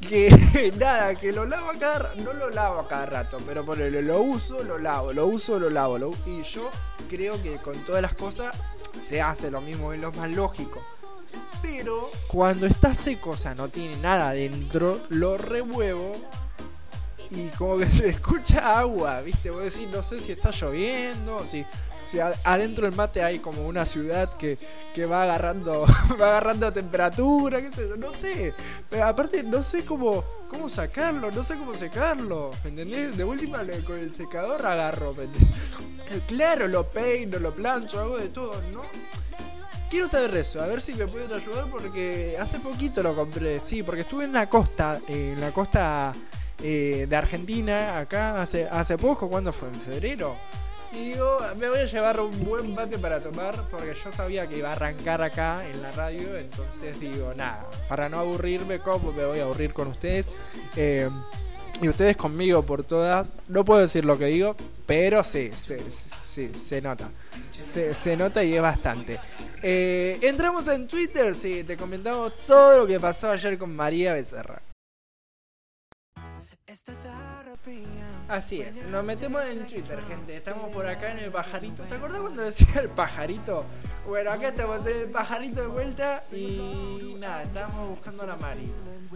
que 0.01 0.73
nada, 0.77 1.15
que 1.15 1.31
lo 1.31 1.45
lavo 1.45 1.71
cada 1.79 2.13
no 2.15 2.33
lo 2.33 2.49
lavo 2.49 2.79
a 2.79 2.87
cada 2.87 3.05
rato, 3.05 3.37
pero 3.45 3.65
ponele, 3.65 4.01
lo 4.01 4.19
uso, 4.21 4.63
lo 4.63 4.77
lavo, 4.79 5.13
lo 5.13 5.27
uso, 5.27 5.59
lo 5.59 5.69
lavo, 5.69 5.97
lo- 5.97 6.13
y 6.25 6.41
yo 6.43 6.69
creo 7.09 7.41
que 7.41 7.55
con 7.57 7.77
todas 7.85 8.01
las 8.01 8.15
cosas 8.15 8.53
se 9.01 9.21
hace 9.21 9.49
lo 9.49 9.61
mismo, 9.61 9.93
es 9.93 10.01
lo 10.01 10.11
más 10.11 10.29
lógico. 10.29 10.83
Pero 11.61 12.09
cuando 12.27 12.65
está 12.65 12.95
seco, 12.95 13.31
o 13.31 13.37
sea, 13.37 13.55
no 13.55 13.67
tiene 13.67 13.97
nada 13.97 14.29
adentro, 14.29 15.01
lo 15.09 15.37
remuevo 15.37 16.15
y 17.31 17.47
como 17.49 17.77
que 17.77 17.85
se 17.87 18.09
escucha 18.09 18.79
agua, 18.79 19.21
¿viste? 19.21 19.49
Vos 19.49 19.63
decís, 19.63 19.87
no 19.89 20.01
sé 20.03 20.19
si 20.19 20.31
está 20.31 20.51
lloviendo, 20.51 21.45
si, 21.45 21.65
si 22.05 22.19
adentro 22.19 22.85
del 22.85 22.95
mate 22.95 23.23
hay 23.23 23.39
como 23.39 23.67
una 23.67 23.85
ciudad 23.85 24.35
que, 24.37 24.57
que 24.93 25.05
va 25.05 25.23
agarrando 25.23 25.85
va 26.21 26.29
agarrando 26.29 26.71
temperatura, 26.73 27.61
qué 27.61 27.71
sé 27.71 27.87
yo, 27.87 27.97
no 27.97 28.11
sé. 28.11 28.53
Pero 28.89 29.05
aparte 29.05 29.43
no 29.43 29.63
sé 29.63 29.85
cómo 29.85 30.23
cómo 30.49 30.67
sacarlo, 30.67 31.31
no 31.31 31.43
sé 31.43 31.55
cómo 31.55 31.75
secarlo, 31.75 32.51
¿me 32.63 32.71
entendés? 32.71 33.15
De 33.15 33.23
última 33.23 33.59
con 33.85 33.99
el 33.99 34.11
secador 34.11 34.65
agarro, 34.65 35.13
¿me 35.13 35.23
entendés? 35.23 35.49
Claro, 36.27 36.67
lo 36.67 36.89
peino, 36.89 37.37
lo 37.37 37.53
plancho, 37.53 37.99
hago 37.99 38.17
de 38.17 38.29
todo, 38.29 38.59
¿no? 38.73 38.81
Quiero 39.89 40.07
saber 40.07 40.37
eso, 40.37 40.61
a 40.61 40.67
ver 40.67 40.81
si 40.81 40.93
me 40.93 41.07
pueden 41.07 41.33
ayudar 41.33 41.65
porque 41.71 42.37
hace 42.39 42.59
poquito 42.59 43.01
lo 43.01 43.15
compré, 43.15 43.59
sí, 43.59 43.81
porque 43.81 44.01
estuve 44.01 44.25
en 44.25 44.33
la 44.33 44.47
costa, 44.47 44.99
eh, 45.07 45.33
en 45.33 45.41
la 45.41 45.51
costa 45.51 46.13
eh, 46.61 47.07
de 47.09 47.15
Argentina, 47.15 47.97
acá 47.97 48.39
hace, 48.39 48.67
hace 48.69 48.99
poco, 48.99 49.27
¿cuándo 49.27 49.51
fue? 49.51 49.67
¿En 49.69 49.81
febrero? 49.81 50.35
Y 50.91 51.13
digo, 51.13 51.39
me 51.57 51.69
voy 51.69 51.79
a 51.79 51.85
llevar 51.85 52.19
un 52.19 52.45
buen 52.45 52.73
mate 52.75 52.99
para 52.99 53.19
tomar 53.19 53.67
porque 53.71 53.95
yo 53.95 54.11
sabía 54.11 54.47
que 54.47 54.57
iba 54.57 54.69
a 54.69 54.73
arrancar 54.73 55.23
acá 55.23 55.67
en 55.67 55.81
la 55.81 55.91
radio, 55.91 56.35
entonces 56.37 56.99
digo, 56.99 57.33
nada, 57.35 57.65
para 57.87 58.09
no 58.09 58.19
aburrirme, 58.19 58.77
¿cómo 58.79 59.11
me 59.11 59.25
voy 59.25 59.39
a 59.39 59.43
aburrir 59.43 59.73
con 59.73 59.87
ustedes? 59.87 60.29
Eh, 60.75 61.09
y 61.81 61.87
ustedes 61.89 62.15
conmigo 62.15 62.61
por 62.61 62.83
todas, 62.83 63.31
no 63.47 63.65
puedo 63.65 63.81
decir 63.81 64.05
lo 64.05 64.19
que 64.19 64.25
digo, 64.25 64.55
pero 64.85 65.23
sí, 65.23 65.49
sí, 65.51 65.77
sí, 65.89 66.09
se 66.29 66.81
nota. 66.81 67.09
Se, 67.67 67.93
se 67.93 68.15
nota 68.15 68.43
y 68.43 68.55
es 68.55 68.61
bastante. 68.61 69.19
Eh, 69.61 70.19
entramos 70.21 70.67
en 70.67 70.87
Twitter, 70.87 71.35
sí, 71.35 71.63
te 71.63 71.75
comentamos 71.75 72.33
todo 72.45 72.79
lo 72.79 72.87
que 72.87 72.99
pasó 72.99 73.31
ayer 73.31 73.57
con 73.57 73.75
María 73.75 74.13
Becerra. 74.13 74.61
Así 78.29 78.61
es, 78.61 78.83
nos 78.85 79.03
metemos 79.03 79.43
en 79.45 79.65
Twitter, 79.65 79.99
gente. 80.07 80.37
Estamos 80.37 80.69
por 80.71 80.85
acá 80.85 81.11
en 81.11 81.19
el 81.19 81.31
pajarito. 81.31 81.83
¿Te 81.83 81.95
acordás 81.95 82.21
cuando 82.21 82.43
decía 82.43 82.67
el 82.81 82.89
pajarito? 82.89 83.65
Bueno, 84.07 84.31
acá 84.31 84.49
estamos 84.49 84.85
en 84.85 84.97
el 84.97 85.07
pajarito 85.09 85.61
de 85.61 85.67
vuelta 85.67 86.21
y 86.31 87.15
nada, 87.19 87.43
estábamos 87.43 87.89
buscando 87.89 88.23
a 88.23 88.27
la 88.27 88.35
Mari. 88.37 88.71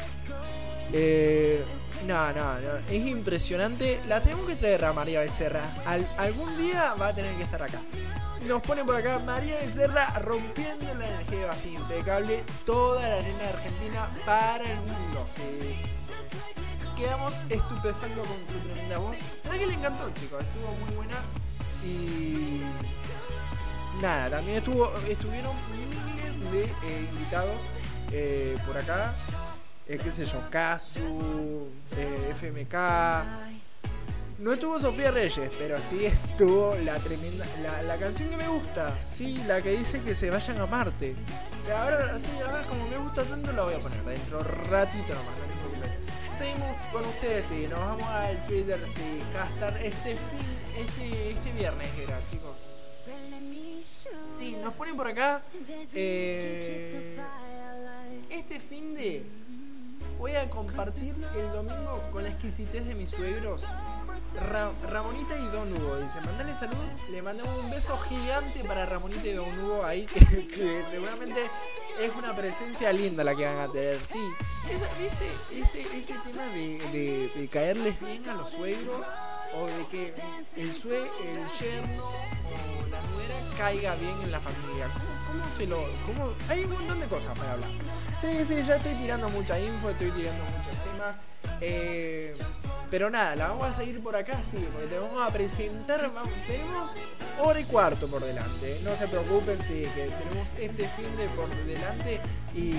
Eh, 0.94 1.64
no, 2.06 2.32
no, 2.34 2.54
no, 2.60 2.78
es 2.90 3.06
impresionante. 3.08 4.00
La 4.08 4.22
tengo 4.22 4.46
que 4.46 4.56
traer 4.56 4.84
a 4.86 4.94
María 4.94 5.20
Becerra. 5.22 5.62
Al- 5.86 6.08
algún 6.18 6.58
día 6.58 6.94
va 7.00 7.08
a 7.08 7.14
tener 7.14 7.34
que 7.36 7.44
estar 7.44 7.62
acá. 7.62 7.80
Nos 8.48 8.62
pone 8.64 8.84
por 8.84 8.96
acá 8.96 9.20
María 9.20 9.56
Becerra 9.58 10.08
rompiendo 10.20 10.94
la 10.96 11.08
energía 11.08 11.50
así 11.52 11.74
impecable. 11.76 12.44
Toda 12.66 13.08
la 13.08 13.16
arena 13.20 13.50
argentina 13.50 14.10
para 14.26 14.70
el 14.70 14.78
mundo. 14.78 15.26
Quedamos 16.98 17.34
estupefactos 17.50 18.28
con 18.28 18.38
su 18.62 18.68
tremenda 18.68 18.98
voz. 18.98 19.16
Se 19.42 19.50
que 19.50 19.66
le 19.68 19.74
encantó, 19.74 20.10
chicos. 20.20 20.42
Estuvo 20.44 20.74
muy 20.86 20.96
buena. 20.96 21.16
Y. 21.84 22.62
Nada, 24.02 24.30
también 24.32 24.58
estuvo, 24.58 24.92
estuvieron 25.08 25.56
miles 25.72 26.52
de 26.52 26.64
eh, 26.64 27.08
invitados 27.12 27.62
eh, 28.12 28.58
por 28.66 28.78
acá. 28.78 29.14
Eh, 29.92 30.00
qué 30.02 30.10
sé 30.10 30.24
yo, 30.24 30.40
Casu, 30.50 31.68
eh, 31.98 32.30
FMK. 32.32 32.74
No 34.40 34.54
estuvo 34.54 34.80
Sofía 34.80 35.12
Reyes, 35.12 35.52
pero 35.60 35.82
sí 35.82 36.06
estuvo 36.06 36.74
la 36.78 36.98
tremenda. 37.00 37.46
La, 37.62 37.84
la 37.84 37.98
canción 37.98 38.30
que 38.30 38.38
me 38.38 38.48
gusta, 38.48 38.98
sí, 39.06 39.36
la 39.46 39.62
que 39.62 39.72
dice 39.72 40.00
que 40.02 40.16
se 40.16 40.30
vayan 40.30 40.62
a 40.62 40.66
Marte. 40.66 41.14
O 41.60 41.62
sea, 41.62 41.84
ahora, 41.84 42.16
así, 42.16 42.28
ahora 42.40 42.64
como 42.64 42.88
me 42.88 42.98
gusta 43.00 43.24
tanto, 43.26 43.52
la 43.52 43.64
voy 43.64 43.74
a 43.74 43.80
poner 43.80 44.02
dentro 44.04 44.42
ratito 44.42 45.14
nomás, 45.14 45.36
no 45.38 45.46
te 45.46 45.60
preocupes. 45.60 46.00
Seguimos 46.38 46.78
con 46.94 47.06
ustedes, 47.06 47.44
sí, 47.44 47.68
nos 47.70 47.80
vamos 47.80 48.04
al 48.08 48.42
Twitter, 48.46 48.80
sí, 48.86 49.22
hashtag 49.34 49.76
este 49.86 50.16
fin, 50.16 50.86
este, 50.88 51.32
este 51.32 51.52
viernes 51.52 51.90
era, 52.02 52.18
chicos. 52.32 52.56
Sí, 54.30 54.56
nos 54.64 54.74
ponen 54.76 54.96
por 54.96 55.08
acá. 55.08 55.42
eh, 55.94 57.18
este 58.30 58.60
fin 58.62 58.96
de 58.96 59.41
voy 60.22 60.36
a 60.36 60.48
compartir 60.52 61.16
el 61.36 61.52
domingo 61.52 62.00
con 62.12 62.22
la 62.24 62.30
exquisitez 62.30 62.86
de 62.86 62.94
mis 62.94 63.10
suegros. 63.10 63.66
Ra- 64.52 64.72
Ramonita 64.88 65.36
y 65.38 65.46
Don 65.48 65.74
Hugo. 65.74 65.98
Dice, 65.98 66.22
mandale 66.22 66.54
salud. 66.56 66.78
Le 67.10 67.22
mandamos 67.24 67.58
un 67.64 67.72
beso 67.72 67.98
gigante 67.98 68.64
para 68.64 68.86
Ramonita 68.86 69.28
y 69.28 69.34
Don 69.34 69.60
Hugo 69.60 69.84
ahí, 69.84 70.06
que, 70.14 70.84
seguramente 70.92 71.42
es 72.00 72.16
una 72.16 72.36
presencia 72.36 72.94
linda 72.94 73.24
la 73.24 73.36
que 73.36 73.46
van 73.46 73.60
a 73.60 73.68
tener. 73.68 74.00
Sí, 74.12 74.22
esa- 74.70 74.90
¿viste? 75.00 75.82
Ese, 75.82 75.98
ese 75.98 76.14
tema 76.20 76.44
de, 76.46 76.78
de- 77.36 77.50
caerles 77.52 78.00
bien 78.00 78.28
a 78.30 78.34
los 78.36 78.52
suegros 78.52 79.02
o 79.56 79.66
de 79.66 79.86
que 79.88 80.14
el 80.58 80.74
sue, 80.74 80.98
el 81.00 81.60
yerno 81.60 82.04
o 82.06 82.88
la 82.90 83.02
nuera 83.02 83.58
caiga 83.58 83.96
bien 83.96 84.16
en 84.24 84.32
la 84.32 84.40
familia. 84.40 84.88
¿Cómo, 84.94 85.21
cómo 85.32 85.44
se 85.58 85.66
lo.? 85.68 85.84
Cómo? 86.06 86.34
Hay 86.50 86.64
un 86.64 86.72
montón 86.72 87.00
de 87.00 87.08
cosas 87.08 87.38
para 87.38 87.54
hablar. 87.54 87.70
Sí, 88.20 88.28
sí, 88.48 88.56
ya 88.68 88.76
estoy 88.76 88.94
tirando 88.96 89.30
mucha 89.30 89.60
info, 89.60 89.90
estoy 89.90 90.12
tirando 90.12 90.44
muchos 90.44 90.84
temas. 90.84 91.16
Eh, 91.60 92.34
pero 92.90 93.10
nada, 93.10 93.36
la 93.36 93.48
vamos 93.50 93.68
a 93.68 93.74
seguir 93.74 94.02
por 94.04 94.16
acá, 94.16 94.38
sí, 94.50 94.58
porque 94.74 94.88
te 94.88 95.00
vamos 95.00 95.28
a 95.28 95.32
presentar. 95.32 96.00
tenemos 96.46 96.92
hora 97.40 97.60
y 97.60 97.64
cuarto 97.64 98.08
por 98.08 98.22
delante. 98.22 98.80
No 98.84 98.96
se 98.96 99.08
preocupen, 99.08 99.58
sí, 99.60 99.84
que 99.96 100.10
tenemos 100.10 100.48
este 100.60 100.88
fin 100.90 101.16
de 101.16 101.28
por 101.30 101.50
delante 101.66 102.20
y 102.54 102.74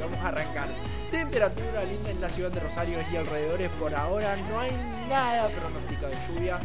vamos 0.00 0.18
a 0.18 0.28
arrancar. 0.28 0.68
Temperatura 1.10 1.84
linda 1.84 2.10
en 2.10 2.20
la 2.20 2.30
ciudad 2.30 2.50
de 2.50 2.60
Rosario 2.60 2.98
y 3.12 3.16
alrededores. 3.16 3.70
Por 3.72 3.94
ahora 3.94 4.36
no 4.48 4.60
hay 4.60 4.72
nada 5.08 5.48
pronosticado 5.48 6.08
de 6.08 6.16
lluvia, 6.28 6.58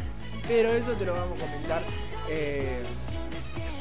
pero 0.48 0.72
eso 0.74 0.94
te 0.94 1.06
lo 1.06 1.14
vamos 1.14 1.38
a 1.40 1.46
comentar. 1.46 1.84
eh, 2.30 2.84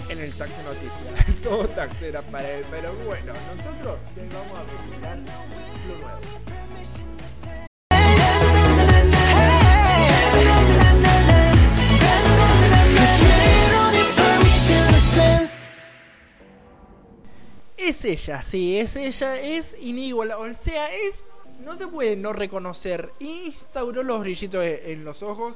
en 0.08 0.18
el 0.18 0.32
Taxi 0.32 0.62
Noticias. 0.62 1.40
Todo 1.42 1.68
taxera 1.68 2.22
para 2.22 2.50
él. 2.50 2.64
Pero 2.70 2.94
bueno, 3.06 3.32
nosotros 3.56 3.98
les 4.16 4.32
vamos 4.32 4.58
a 4.58 4.64
presentar 4.64 5.18
lo 5.18 5.98
nuevo. 5.98 6.44
Es 17.76 18.04
ella, 18.06 18.40
sí, 18.40 18.78
es 18.78 18.96
ella, 18.96 19.36
es 19.36 19.76
inigualable. 19.80 20.50
O 20.50 20.54
sea, 20.54 20.92
es. 20.94 21.24
No 21.60 21.76
se 21.76 21.86
puede 21.86 22.16
no 22.16 22.32
reconocer. 22.32 23.10
Instauró 23.20 24.02
los 24.02 24.20
brillitos 24.20 24.64
en 24.64 25.04
los 25.04 25.22
ojos. 25.22 25.54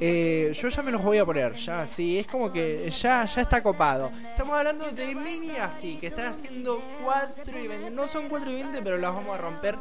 Eh, 0.00 0.52
yo 0.60 0.68
ya 0.68 0.82
me 0.82 0.90
los 0.90 1.02
voy 1.02 1.18
a 1.18 1.24
poner, 1.24 1.54
ya, 1.54 1.86
sí, 1.86 2.18
es 2.18 2.26
como 2.26 2.52
que 2.52 2.90
ya, 2.90 3.24
ya 3.24 3.42
está 3.42 3.62
copado. 3.62 4.10
Estamos 4.28 4.56
hablando 4.56 4.90
de 4.90 5.14
Mini 5.14 5.56
así, 5.56 5.96
que 5.96 6.08
está 6.08 6.30
haciendo 6.30 6.82
4 7.04 7.58
y 7.58 7.68
20. 7.68 7.90
No 7.90 8.06
son 8.06 8.28
4 8.28 8.50
y 8.50 8.54
20, 8.54 8.82
pero 8.82 8.98
las 8.98 9.14
vamos 9.14 9.34
a 9.34 9.38
romper. 9.38 9.76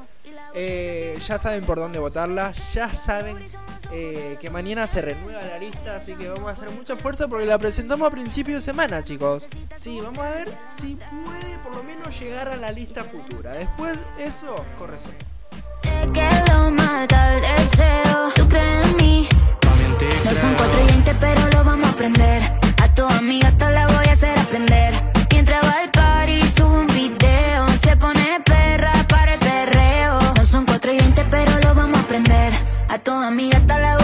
Eh, 0.53 1.17
ya 1.25 1.37
saben 1.37 1.63
por 1.63 1.79
dónde 1.79 1.99
votarla, 1.99 2.53
ya 2.73 2.89
saben 2.89 3.45
eh, 3.91 4.37
que 4.39 4.49
mañana 4.49 4.85
se 4.87 5.01
renueva 5.01 5.41
la 5.43 5.57
lista, 5.57 5.95
así 5.95 6.15
que 6.15 6.29
vamos 6.29 6.47
a 6.47 6.51
hacer 6.51 6.69
mucha 6.71 6.95
fuerza 6.95 7.27
porque 7.27 7.45
la 7.45 7.57
presentamos 7.57 8.07
a 8.07 8.11
principio 8.11 8.55
de 8.55 8.61
semana, 8.61 9.03
chicos. 9.03 9.47
Sí, 9.75 9.99
vamos 10.01 10.19
a 10.19 10.31
ver 10.31 10.57
si 10.67 10.95
puede 11.25 11.57
por 11.63 11.75
lo 11.75 11.83
menos 11.83 12.17
llegar 12.19 12.49
a 12.49 12.57
la 12.57 12.71
lista 12.71 13.03
futura. 13.03 13.53
Después, 13.53 13.99
eso 14.17 14.63
corre 14.77 14.97
sueño. 14.97 15.17
que 16.13 16.29
lo 16.51 16.71
mata 16.71 17.35
el 17.35 17.41
deseo. 17.41 18.31
Tú 18.35 18.47
crees 18.47 18.85
en 18.85 18.95
mí. 18.97 19.27
No 20.01 20.33
son 20.33 20.55
cuatro 20.55 20.81
y 20.81 20.87
veinte, 20.87 21.15
pero 21.19 21.47
lo 21.53 21.63
vamos 21.63 21.85
a 21.85 21.91
aprender. 21.91 22.41
A 22.81 22.87
tu 22.95 23.05
amiga 23.05 23.49
hasta 23.49 23.69
la 23.69 23.85
voy 23.85 24.05
a 24.07 24.13
hacer 24.13 24.37
aprender. 24.39 24.95
Mientras 25.31 25.63
va 25.63 25.73
al 25.83 25.91
party, 25.91 26.41
subo 26.57 26.79
un 26.79 26.87
video. 26.87 27.67
Se 27.83 27.95
pone 27.97 28.41
perra 28.43 28.91
para 29.07 29.35
el 29.35 29.39
perreo. 29.39 30.17
No 30.35 30.45
son 30.45 30.65
cuatro 30.65 30.91
y 30.91 30.97
veinte, 30.97 31.23
pero 31.29 31.51
lo 31.59 31.75
vamos 31.75 31.97
a 31.97 32.01
aprender. 32.01 32.53
A 32.89 32.97
tu 32.97 33.11
amiga 33.11 33.57
hasta 33.59 33.77
la 33.77 33.97
voy 33.97 34.00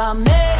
sálvame, 0.00 0.24
que 0.24 0.59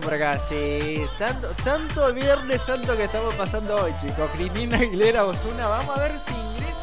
por 0.00 0.14
acá, 0.14 0.40
sí, 0.48 0.94
santo, 1.16 1.52
santo 1.54 2.12
viernes 2.12 2.62
santo 2.62 2.96
que 2.96 3.04
estamos 3.04 3.34
pasando 3.34 3.76
hoy, 3.82 3.92
chicos. 4.00 4.30
Cristina 4.32 4.76
Aguilera 4.78 5.24
Osuna, 5.24 5.68
vamos 5.68 5.96
a 5.96 6.02
ver 6.02 6.18
si 6.18 6.32
ingresa. 6.32 6.74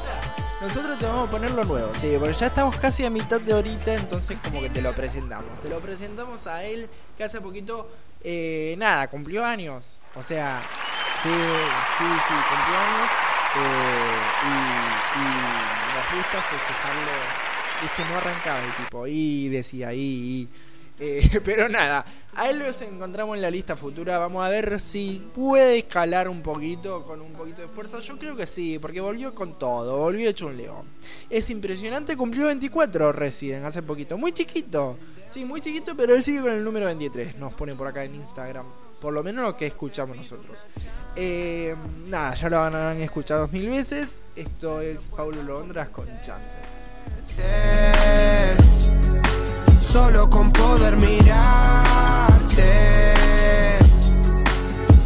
Nosotros 0.62 1.00
te 1.00 1.06
vamos 1.06 1.28
a 1.28 1.32
poner 1.32 1.52
lo 1.52 1.64
nuevo, 1.64 1.92
sí, 1.96 2.16
porque 2.20 2.36
ya 2.36 2.48
estamos 2.48 2.76
casi 2.78 3.04
a 3.04 3.10
mitad 3.10 3.42
de 3.42 3.54
horita, 3.54 3.94
entonces 3.96 4.38
como 4.44 4.62
que 4.62 4.70
te 4.70 4.82
lo 4.82 4.94
presentamos. 4.94 5.60
Te 5.62 5.70
lo 5.70 5.80
presentamos 5.80 6.46
a 6.48 6.64
él 6.64 6.90
que 7.18 7.24
hace 7.24 7.42
poquito, 7.42 7.90
eh, 8.24 8.76
nada, 8.78 9.08
cumplió 9.10 9.44
años. 9.44 9.98
O 10.16 10.22
sea, 10.22 10.62
sí, 11.24 11.30
sí, 11.30 12.04
sí, 12.04 12.34
cumplió 12.50 12.78
años. 12.80 13.10
eh, 13.56 14.22
y, 14.44 15.20
y 15.20 15.24
nos 15.96 16.16
gusta 16.16 16.42
festejarlo. 16.42 17.12
Viste, 17.82 18.06
no 18.06 18.18
arrancaba 18.18 18.60
el 18.64 18.72
tipo, 18.74 19.08
y 19.08 19.50
decía, 19.50 19.94
y, 19.94 20.00
y. 20.00 20.50
Eh, 21.04 21.42
pero 21.44 21.68
nada, 21.68 22.06
a 22.36 22.48
él 22.48 22.60
los 22.60 22.80
encontramos 22.84 23.36
en 23.36 23.42
la 23.42 23.50
lista 23.50 23.76
futura. 23.76 24.20
Vamos 24.20 24.46
a 24.46 24.50
ver 24.50 24.80
si 24.80 25.20
puede 25.34 25.80
escalar 25.80 26.30
un 26.30 26.44
poquito, 26.44 27.04
con 27.04 27.20
un 27.22 27.34
poquito 27.34 27.64
de 27.64 27.68
fuerza. 27.68 27.98
Yo 28.00 28.20
creo 28.20 28.36
que 28.36 28.46
sí, 28.46 28.78
porque 28.80 29.02
volvió 29.02 29.34
con 29.34 29.58
todo, 29.58 29.98
volvió 29.98 30.30
hecho 30.30 30.46
un 30.46 30.58
león. 30.58 30.86
Es 31.28 31.50
impresionante, 31.50 32.16
cumplió 32.16 32.46
24 32.46 33.12
Resident 33.12 33.66
hace 33.66 33.82
poquito. 33.82 34.16
Muy 34.16 34.32
chiquito, 34.32 34.98
sí, 35.28 35.44
muy 35.44 35.60
chiquito, 35.60 35.98
pero 35.98 36.14
él 36.16 36.24
sigue 36.24 36.42
con 36.42 36.52
el 36.52 36.64
número 36.64 36.86
23. 36.86 37.38
Nos 37.38 37.54
pone 37.54 37.74
por 37.74 37.88
acá 37.88 38.04
en 38.04 38.14
Instagram, 38.14 38.68
por 39.02 39.12
lo 39.12 39.24
menos 39.24 39.44
lo 39.44 39.58
que 39.58 39.66
escuchamos 39.66 40.16
nosotros. 40.16 40.60
Eh, 41.16 41.76
nada, 42.10 42.36
ya 42.36 42.48
lo 42.48 42.60
habrán 42.60 43.02
escuchado 43.02 43.48
mil 43.48 43.68
veces. 43.70 44.22
Esto 44.36 44.82
es 44.82 45.08
Paulo 45.08 45.42
Londras 45.42 45.90
con 45.90 46.06
Chance. 46.22 46.56
Solo 49.82 50.30
con 50.30 50.52
poder 50.52 50.96
mirarte. 50.96 52.64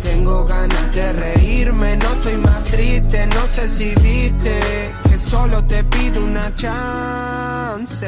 Tengo 0.04 0.46
ganas 0.46 0.94
de 0.94 1.14
reírme, 1.14 1.98
no 1.98 2.14
estoy 2.14 2.38
más 2.38 2.64
triste. 2.66 3.26
No 3.28 3.48
sé 3.48 3.68
si 3.68 3.96
viste 3.96 4.94
que 5.10 5.18
solo 5.18 5.64
te 5.66 5.84
pido 5.86 6.24
una 6.24 6.54
chance. 6.54 8.06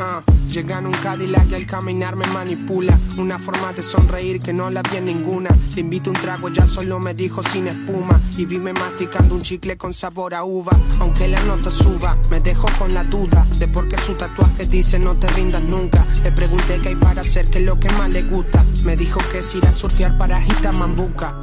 Ah, 0.00 0.22
llega 0.50 0.78
en 0.78 0.86
un 0.86 0.92
Cadillac 0.92 1.48
y 1.50 1.54
al 1.54 1.66
caminar 1.66 2.16
me 2.16 2.26
manipula. 2.26 2.98
Una 3.16 3.38
forma 3.38 3.72
de 3.72 3.82
sonreír 3.82 4.40
que 4.40 4.52
no 4.52 4.68
la 4.70 4.82
vi 4.82 4.96
en 4.96 5.04
ninguna. 5.06 5.50
Le 5.74 5.82
invito 5.82 6.10
un 6.10 6.16
trago, 6.16 6.48
ya 6.48 6.66
solo 6.66 6.98
me 6.98 7.14
dijo 7.14 7.42
sin 7.44 7.68
espuma. 7.68 8.20
Y 8.36 8.44
vime 8.44 8.72
masticando 8.72 9.34
un 9.36 9.42
chicle 9.42 9.76
con 9.76 9.94
sabor 9.94 10.34
a 10.34 10.44
uva. 10.44 10.76
Aunque 10.98 11.28
la 11.28 11.40
nota 11.44 11.70
suba, 11.70 12.16
me 12.28 12.40
dejó 12.40 12.66
con 12.78 12.92
la 12.92 13.04
duda 13.04 13.46
de 13.58 13.68
por 13.68 13.88
qué 13.88 13.96
su 13.98 14.14
tatuaje 14.14 14.66
dice 14.66 14.98
no 14.98 15.16
te 15.16 15.28
rindas 15.28 15.62
nunca. 15.62 16.04
Le 16.22 16.32
pregunté 16.32 16.80
qué 16.82 16.88
hay 16.88 16.96
para 16.96 17.20
hacer, 17.20 17.48
qué 17.50 17.58
es 17.58 17.64
lo 17.64 17.78
que 17.78 17.88
más 17.90 18.10
le 18.10 18.22
gusta. 18.22 18.64
Me 18.82 18.96
dijo 18.96 19.20
que 19.30 19.38
es 19.38 19.54
ir 19.54 19.64
a 19.66 19.72
surfear 19.72 20.18
para 20.18 20.40
Mambuca. 20.72 21.36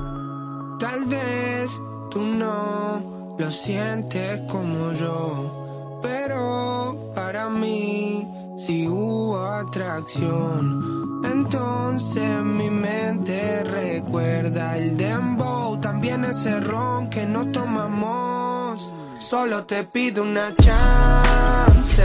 Tal 0.78 1.06
vez 1.06 1.82
tú 2.10 2.22
no 2.22 3.36
lo 3.38 3.52
sientes 3.52 4.42
como 4.50 4.92
yo, 4.94 6.00
pero 6.02 7.12
para 7.16 7.50
mí 7.50 8.28
si 8.62 8.88
hubo 8.88 9.44
atracción. 9.44 11.22
Entonces 11.24 12.44
mi 12.44 12.70
mente 12.70 13.64
recuerda 13.64 14.78
el 14.78 14.98
dembow, 14.98 15.80
también 15.80 16.24
ese 16.26 16.60
ron 16.60 17.10
que 17.10 17.26
no 17.26 17.48
tomamos. 17.52 18.92
Solo 19.18 19.64
te 19.66 19.84
pido 19.84 20.22
una 20.24 20.56
chance. 20.58 22.04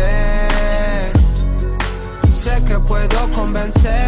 Sé 2.33 2.65
que 2.67 2.79
puedo 2.79 3.31
convencerte. 3.35 4.01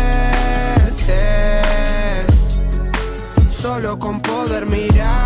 Solo 3.51 3.99
con 3.99 4.23
poder 4.23 4.65
mirarte. 4.65 5.19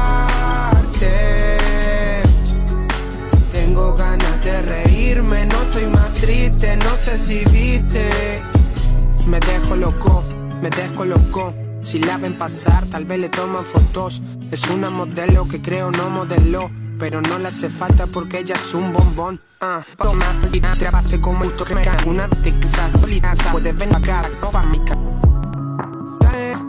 Tengo 3.52 3.94
ganas 3.94 4.11
reírme, 4.62 5.46
no 5.46 5.62
estoy 5.62 5.86
más 5.86 6.12
triste, 6.14 6.76
no 6.76 6.96
sé 6.96 7.18
si 7.18 7.44
viste. 7.46 8.42
Me 9.26 9.38
dejo 9.40 9.76
loco, 9.76 10.24
me 10.62 10.70
descolocó. 10.70 11.54
Si 11.82 11.98
la 11.98 12.16
ven 12.16 12.38
pasar, 12.38 12.86
tal 12.86 13.04
vez 13.04 13.18
le 13.18 13.28
toman 13.28 13.64
fotos. 13.64 14.22
Es 14.50 14.68
una 14.70 14.90
modelo 14.90 15.46
que 15.48 15.60
creo 15.60 15.90
no 15.90 16.10
modeló. 16.10 16.70
Pero 16.98 17.20
no 17.20 17.38
le 17.38 17.48
hace 17.48 17.68
falta 17.68 18.06
porque 18.06 18.38
ella 18.38 18.54
es 18.54 18.74
un 18.74 18.92
bombón. 18.92 19.40
Ah, 19.60 19.82
toma, 19.98 20.40
y 20.52 20.60
trabaste 20.60 21.20
como 21.20 21.42
el 21.42 21.52
que 21.54 21.74
me. 21.74 21.82
Una 22.06 22.28
vez 22.28 22.38
que 22.40 22.60
quizás 22.60 22.92
puedes 23.50 23.74
la 23.76 24.00
cara, 24.00 24.30
no 24.40 24.50
pa' 24.50 24.64
mi 24.66 24.78
cara. 24.84 25.00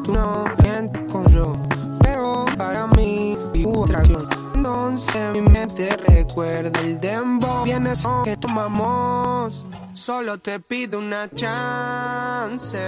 Tú 0.03 0.12
no 0.12 0.45
mientes 0.62 1.01
con 1.12 1.25
yo, 1.27 1.56
pero 2.01 2.45
para 2.58 2.88
mí 2.88 3.38
hubo 3.63 3.86
atracción. 3.86 4.27
Entonces 4.56 5.32
mi 5.34 5.41
mente 5.41 5.89
recuerda 6.34 6.82
el 6.82 7.00
dembow. 7.00 7.63
Viene 7.63 7.96
son 7.96 8.24
que 8.24 8.36
tomamos. 8.38 9.65
Solo 9.93 10.39
te 10.39 10.60
pido 10.60 10.98
una 10.98 11.30
chance. 11.30 12.80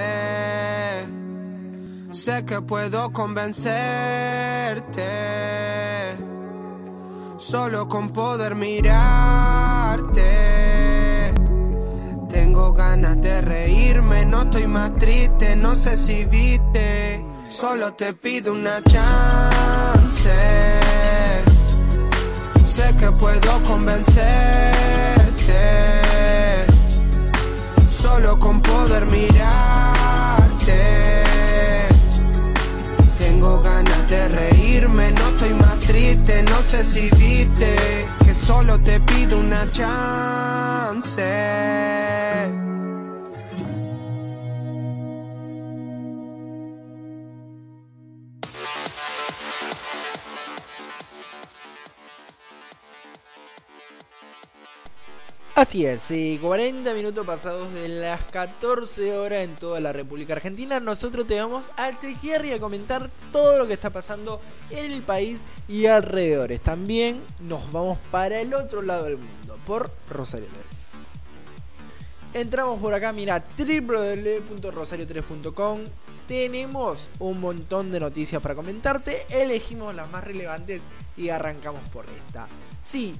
Sé 2.11 2.43
que 2.45 2.61
puedo 2.61 3.11
convencerte. 3.11 3.75
Solo 7.37 7.87
con 7.87 8.09
poder 8.09 8.55
mirarte. 8.55 10.23
Tengo 12.27 12.73
ganas 12.73 13.21
de 13.21 13.41
reírme, 13.41 14.25
no 14.25 14.41
estoy 14.41 14.65
más 14.65 14.97
triste, 14.97 15.55
no 15.55 15.75
sé 15.75 15.97
si 15.97 16.25
viste. 16.25 17.23
Solo 17.47 17.93
te 17.93 18.13
pido 18.13 18.53
una 18.53 18.81
chance. 18.81 20.84
Sé 22.75 22.93
que 22.99 23.09
puedo 23.09 23.63
convencerte. 23.63 24.25
Solo 27.89 28.37
con 28.37 28.61
poder 28.61 29.05
mirarte. 29.05 30.73
Tengo 33.17 33.61
ganas 33.61 34.09
de 34.09 34.27
reírme, 34.27 35.13
no 35.13 35.29
estoy 35.29 35.53
más 35.53 35.79
triste, 35.79 36.43
no 36.43 36.61
sé 36.61 36.83
si 36.83 37.09
viste 37.11 38.09
que 38.25 38.33
solo 38.33 38.77
te 38.79 38.99
pido 38.99 39.39
una 39.39 39.71
chance. 39.71 41.23
Así 55.55 55.85
es, 55.85 56.01
sí, 56.01 56.37
40 56.41 56.93
minutos 56.93 57.25
pasados 57.25 57.73
de 57.73 57.87
las 57.87 58.21
14 58.23 59.15
horas 59.15 59.45
en 59.45 59.55
toda 59.55 59.79
la 59.79 59.93
República 59.93 60.33
Argentina, 60.33 60.81
nosotros 60.81 61.25
te 61.27 61.39
vamos 61.39 61.71
a 61.77 61.97
chequear 61.97 62.45
y 62.45 62.51
a 62.51 62.59
comentar 62.59 63.09
todo 63.31 63.57
lo 63.57 63.65
que 63.65 63.71
está 63.71 63.89
pasando 63.89 64.41
en 64.69 64.91
el 64.91 65.01
país 65.01 65.45
y 65.69 65.85
alrededores. 65.85 66.59
También 66.59 67.21
nos 67.39 67.71
vamos 67.71 67.97
para 68.11 68.41
el 68.41 68.53
otro 68.53 68.81
lado 68.81 69.05
del 69.05 69.15
mundo, 69.15 69.57
por 69.65 69.89
Rosario 70.09 70.49
3. 72.33 72.33
Entramos 72.33 72.81
por 72.81 72.93
acá, 72.93 73.13
mira, 73.13 73.41
www.rosario3.com. 73.57 75.79
Tenemos 76.27 77.09
un 77.19 77.39
montón 77.39 77.93
de 77.93 78.01
noticias 78.01 78.41
para 78.41 78.55
comentarte. 78.55 79.25
Elegimos 79.29 79.95
las 79.95 80.11
más 80.11 80.25
relevantes 80.25 80.81
y 81.15 81.29
arrancamos 81.29 81.87
por 81.91 82.07
esta. 82.09 82.49
Sí, 82.83 83.13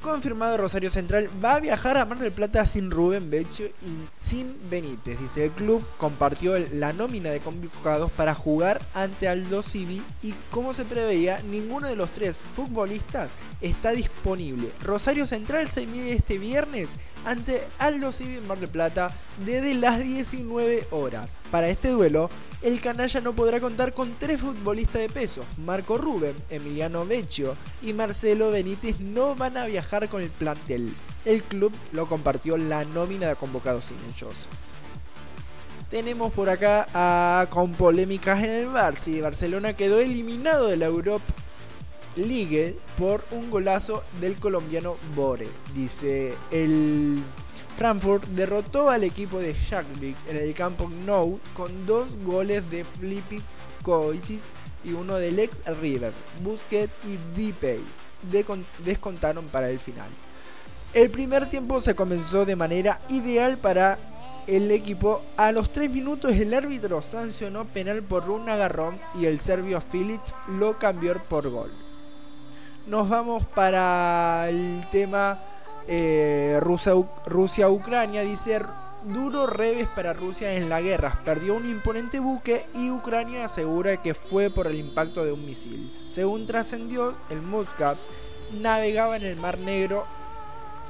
confirmado 0.00 0.56
Rosario 0.56 0.90
Central 0.90 1.28
va 1.42 1.54
a 1.54 1.60
viajar 1.60 1.98
a 1.98 2.04
Mar 2.04 2.18
del 2.18 2.32
Plata 2.32 2.64
sin 2.66 2.90
Rubén 2.90 3.30
Becho 3.30 3.64
y 3.64 4.08
sin 4.16 4.54
Benítez. 4.70 5.18
Dice 5.18 5.44
el 5.44 5.50
club 5.50 5.84
compartió 5.96 6.56
la 6.72 6.92
nómina 6.92 7.30
de 7.30 7.40
convocados 7.40 8.10
para 8.12 8.34
jugar 8.34 8.80
ante 8.94 9.28
Aldo 9.28 9.62
Civi 9.62 10.02
y 10.22 10.34
como 10.50 10.74
se 10.74 10.84
preveía, 10.84 11.40
ninguno 11.42 11.88
de 11.88 11.96
los 11.96 12.10
tres 12.10 12.38
futbolistas 12.56 13.30
está 13.60 13.90
disponible. 13.92 14.70
Rosario 14.84 15.26
Central 15.26 15.68
se 15.68 15.86
mide 15.86 16.14
este 16.14 16.38
viernes 16.38 16.90
ante 17.24 17.62
Aldo 17.78 18.12
Civi 18.12 18.40
Mar 18.46 18.58
del 18.58 18.68
Plata 18.68 19.10
desde 19.44 19.74
las 19.74 19.98
19 19.98 20.88
horas. 20.90 21.36
Para 21.50 21.68
este 21.68 21.88
duelo, 21.88 22.30
el 22.62 22.80
canalla 22.80 23.20
no 23.20 23.32
podrá 23.34 23.60
contar 23.60 23.92
con 23.92 24.14
tres 24.18 24.40
futbolistas 24.40 25.02
de 25.02 25.08
peso. 25.08 25.44
Marco 25.64 25.98
Rubén, 25.98 26.34
Emiliano 26.50 27.06
Vecchio 27.06 27.56
y 27.82 27.92
Marcelo 27.92 28.50
Benítez 28.50 29.00
no 29.00 29.34
van 29.34 29.56
a 29.56 29.66
viajar 29.66 30.08
con 30.08 30.22
el 30.22 30.30
plantel. 30.30 30.92
El 31.24 31.42
club 31.42 31.72
lo 31.92 32.06
compartió 32.06 32.56
la 32.56 32.84
nómina 32.84 33.28
de 33.28 33.36
convocados 33.36 33.84
sin 33.84 33.98
ellos. 34.14 34.34
Tenemos 35.90 36.32
por 36.32 36.50
acá 36.50 36.86
a, 36.92 37.46
con 37.48 37.72
polémicas 37.72 38.42
en 38.42 38.50
el 38.50 38.68
Barça. 38.68 39.22
Barcelona 39.22 39.72
quedó 39.72 40.00
eliminado 40.00 40.66
de 40.68 40.76
la 40.76 40.86
Europa 40.86 41.24
League 42.16 42.76
por 42.98 43.24
un 43.30 43.50
golazo 43.50 44.02
del 44.20 44.36
colombiano 44.36 44.96
Bore. 45.14 45.48
Dice 45.74 46.34
el 46.50 47.22
Frankfurt 47.76 48.24
derrotó 48.28 48.90
al 48.90 49.04
equipo 49.04 49.38
de 49.38 49.52
Shakhtar 49.52 50.14
en 50.28 50.36
el 50.36 50.52
campo 50.54 50.90
Nou 51.06 51.38
con 51.54 51.86
dos 51.86 52.16
goles 52.24 52.68
de 52.70 52.84
Flippy 52.84 53.40
Coisis 53.82 54.42
y 54.84 54.92
uno 54.92 55.14
del 55.14 55.38
ex 55.38 55.62
River. 55.80 56.12
Busquets 56.42 56.92
y 57.06 57.38
Dipey 57.38 57.80
descontaron 58.84 59.46
para 59.46 59.70
el 59.70 59.78
final. 59.78 60.08
El 60.94 61.10
primer 61.10 61.48
tiempo 61.50 61.80
se 61.80 61.94
comenzó 61.94 62.44
de 62.44 62.56
manera 62.56 63.00
ideal 63.10 63.58
para 63.58 63.98
el 64.46 64.70
equipo. 64.70 65.22
A 65.36 65.52
los 65.52 65.70
3 65.70 65.90
minutos 65.90 66.32
el 66.32 66.54
árbitro 66.54 67.02
sancionó 67.02 67.66
penal 67.66 68.02
por 68.02 68.28
un 68.28 68.48
agarrón 68.48 68.98
y 69.14 69.26
el 69.26 69.38
serbio 69.38 69.80
Filic 69.80 70.22
lo 70.48 70.78
cambió 70.78 71.14
por 71.28 71.48
gol. 71.48 71.70
Nos 72.88 73.06
vamos 73.06 73.44
para 73.48 74.48
el 74.48 74.82
tema 74.90 75.38
eh, 75.86 76.58
Rusia-Ucrania. 76.58 78.22
Dice 78.22 78.62
duro 79.04 79.46
revés 79.46 79.86
para 79.94 80.14
Rusia 80.14 80.54
en 80.54 80.70
la 80.70 80.80
guerra. 80.80 81.20
Perdió 81.22 81.54
un 81.54 81.68
imponente 81.68 82.18
buque 82.18 82.64
y 82.74 82.90
Ucrania 82.90 83.44
asegura 83.44 84.00
que 84.00 84.14
fue 84.14 84.48
por 84.48 84.66
el 84.66 84.76
impacto 84.76 85.22
de 85.22 85.32
un 85.32 85.44
misil. 85.44 85.94
Según 86.08 86.46
trascendió, 86.46 87.12
el 87.28 87.42
Muscat 87.42 87.98
navegaba 88.58 89.18
en 89.18 89.24
el 89.24 89.36
Mar 89.36 89.58
Negro 89.58 90.06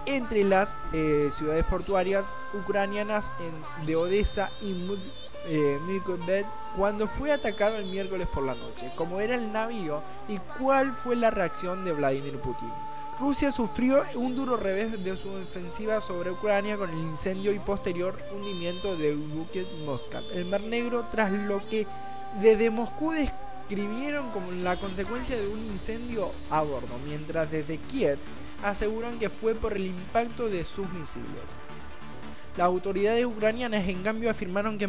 entre 0.07 0.45
las 0.45 0.77
eh, 0.93 1.27
ciudades 1.33 1.65
portuarias 1.65 2.27
ucranianas 2.55 3.33
de 3.85 3.97
Odessa 3.97 4.51
y 4.63 4.73
eh, 5.49 6.45
cuando 6.77 7.09
fue 7.09 7.33
atacado 7.33 7.77
el 7.77 7.87
miércoles 7.87 8.29
por 8.29 8.45
la 8.45 8.55
noche, 8.55 8.93
como 8.97 9.21
era 9.21 9.35
el 9.35 9.53
navío 9.53 10.03
y 10.29 10.39
cuál 10.59 10.93
fue 10.93 11.17
la 11.17 11.31
reacción 11.31 11.85
de 11.85 11.93
Vladimir 11.93 12.39
Putin. 12.39 12.69
Rusia 13.19 13.51
sufrió 13.51 14.05
un 14.15 14.37
duro 14.37 14.57
revés 14.57 15.03
de 15.03 15.17
su 15.17 15.29
ofensiva 15.29 16.01
sobre 16.01 16.31
Ucrania 16.31 16.77
con 16.77 16.91
el 16.91 16.99
incendio 16.99 17.53
y 17.53 17.59
posterior 17.59 18.17
hundimiento 18.33 18.97
de 18.97 19.15
buque 19.15 19.67
Moscat, 19.85 20.23
el 20.33 20.45
Mar 20.45 20.61
Negro, 20.61 21.05
tras 21.11 21.33
lo 21.33 21.67
que 21.69 21.87
desde 22.41 22.71
Moscú 22.71 23.13
describieron 23.13 24.31
como 24.31 24.53
la 24.53 24.77
consecuencia 24.77 25.37
de 25.37 25.49
un 25.49 25.59
incendio 25.59 26.31
a 26.51 26.63
bordo, 26.63 26.97
mientras 27.07 27.51
desde 27.51 27.79
Kiev 27.79 28.19
aseguran 28.63 29.19
que 29.19 29.31
fue 29.31 29.55
por 29.55 29.75
el 29.75 29.87
impacto 29.87 30.49
de 30.49 30.65
sus 30.65 30.89
misiles. 30.93 31.59
Las 32.57 32.67
autoridades 32.67 33.25
ucranianas 33.25 33.87
en 33.89 34.03
cambio 34.03 34.31
afirmaron 34.31 34.79
que, 34.79 34.89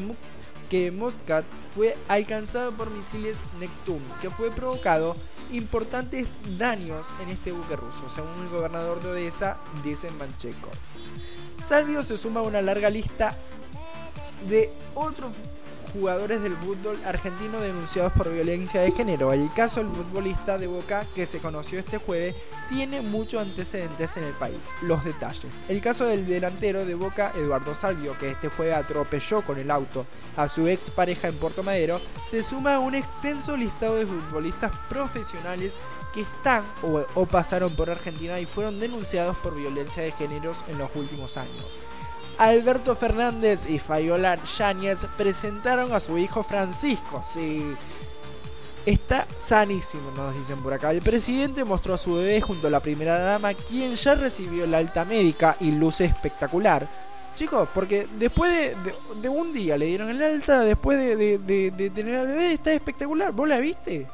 que 0.70 0.92
Moscat 0.92 1.46
fue 1.76 1.98
alcanzado 2.08 2.72
por 2.72 2.92
misiles 2.92 3.42
Neptune, 3.60 4.06
que 4.22 4.30
fue 4.30 4.52
provocado 4.52 5.16
importantes 5.52 6.28
daños 6.58 7.08
en 7.22 7.30
este 7.30 7.52
buque 7.52 7.76
ruso, 7.76 8.10
según 8.14 8.44
el 8.44 8.50
gobernador 8.50 9.02
de 9.02 9.10
Odessa, 9.10 9.58
dice 9.84 10.12
Mancheko. 10.12 10.70
Salvio 11.64 12.04
se 12.04 12.18
suma 12.18 12.42
a 12.42 12.44
una 12.44 12.62
larga 12.62 12.90
lista 12.90 13.36
de 14.48 14.72
otros 14.96 15.32
jugadores 15.92 16.42
del 16.42 16.56
fútbol 16.58 16.98
argentino 17.06 17.60
denunciados 17.60 18.14
por 18.14 18.32
violencia 18.32 18.82
de 18.82 18.92
género. 18.92 19.34
El 19.34 19.52
caso 19.54 19.80
del 19.80 19.90
futbolista 19.90 20.58
de 20.58 20.68
Boca 20.68 21.06
que 21.16 21.26
se 21.26 21.40
conoció 21.40 21.80
este 21.80 21.98
jueves 21.98 22.36
tiene 22.70 23.02
muchos 23.02 23.42
antecedentes 23.42 24.16
en 24.18 24.24
el 24.24 24.34
país. 24.34 24.60
Los 24.82 25.04
detalles. 25.04 25.64
El 25.68 25.82
caso 25.82 26.06
del 26.06 26.26
delantero 26.26 26.86
de 26.86 26.96
Boca, 26.96 27.32
Eduardo 27.36 27.76
Salvio, 27.76 28.18
que 28.18 28.32
este 28.32 28.50
jueves 28.50 28.76
atropelló 28.76 29.42
con 29.42 29.58
el 29.58 29.72
auto 29.72 30.06
a 30.38 30.48
su 30.50 30.68
ex 30.68 30.92
pareja 30.92 31.28
en 31.28 31.36
Puerto 31.36 31.64
Madero, 31.64 32.00
se 32.26 32.44
suma 32.44 32.76
a 32.76 32.80
un 32.80 32.96
extenso 32.96 33.58
listado 33.58 33.96
de 33.96 34.06
futbolistas 34.06 34.72
profesionales 34.90 35.74
que 36.14 36.22
están 36.22 36.64
o, 36.82 37.26
pasaron 37.26 37.74
por 37.74 37.90
Argentina 37.90 38.40
y 38.40 38.46
fueron 38.46 38.80
denunciados 38.80 39.38
por 39.38 39.56
violencia 39.56 40.04
de 40.04 40.12
género 40.12 40.54
en 40.68 40.78
los 40.78 40.90
últimos 40.96 41.38
años. 41.38 41.89
Alberto 42.40 42.96
Fernández 42.96 43.70
y 43.70 43.80
Fayola 43.80 44.38
Yáñez 44.58 45.06
presentaron 45.18 45.92
a 45.92 46.00
su 46.00 46.18
hijo 46.18 46.42
Francisco. 46.42 47.22
Sí, 47.22 47.76
está 48.86 49.28
sanísimo, 49.38 50.10
nos 50.16 50.34
dicen 50.34 50.58
por 50.64 50.72
acá. 50.72 50.92
El 50.92 51.02
presidente 51.02 51.66
mostró 51.66 51.96
a 51.96 51.98
su 51.98 52.16
bebé 52.16 52.40
junto 52.40 52.68
a 52.68 52.70
la 52.70 52.80
primera 52.80 53.20
dama, 53.20 53.54
quien 53.54 53.94
ya 53.96 54.16
recibió 54.16 54.66
la 54.66 54.78
alta 54.78 55.04
médica 55.04 55.58
y 55.60 55.72
luce 55.72 56.06
espectacular. 56.06 56.88
Chicos, 57.36 57.68
porque 57.74 58.08
después 58.18 58.74
de, 59.22 59.28
un 59.28 59.52
día 59.52 59.78
le 59.78 59.88
dieron 59.88 60.08
el 60.08 60.24
alta, 60.24 60.62
después 60.62 60.98
de, 60.98 61.92
tener 61.94 62.16
al 62.16 62.28
bebé, 62.28 62.54
está 62.54 62.72
espectacular. 62.72 63.34
¿Vos 63.34 63.50
la 63.50 63.60
viste? 63.60 64.08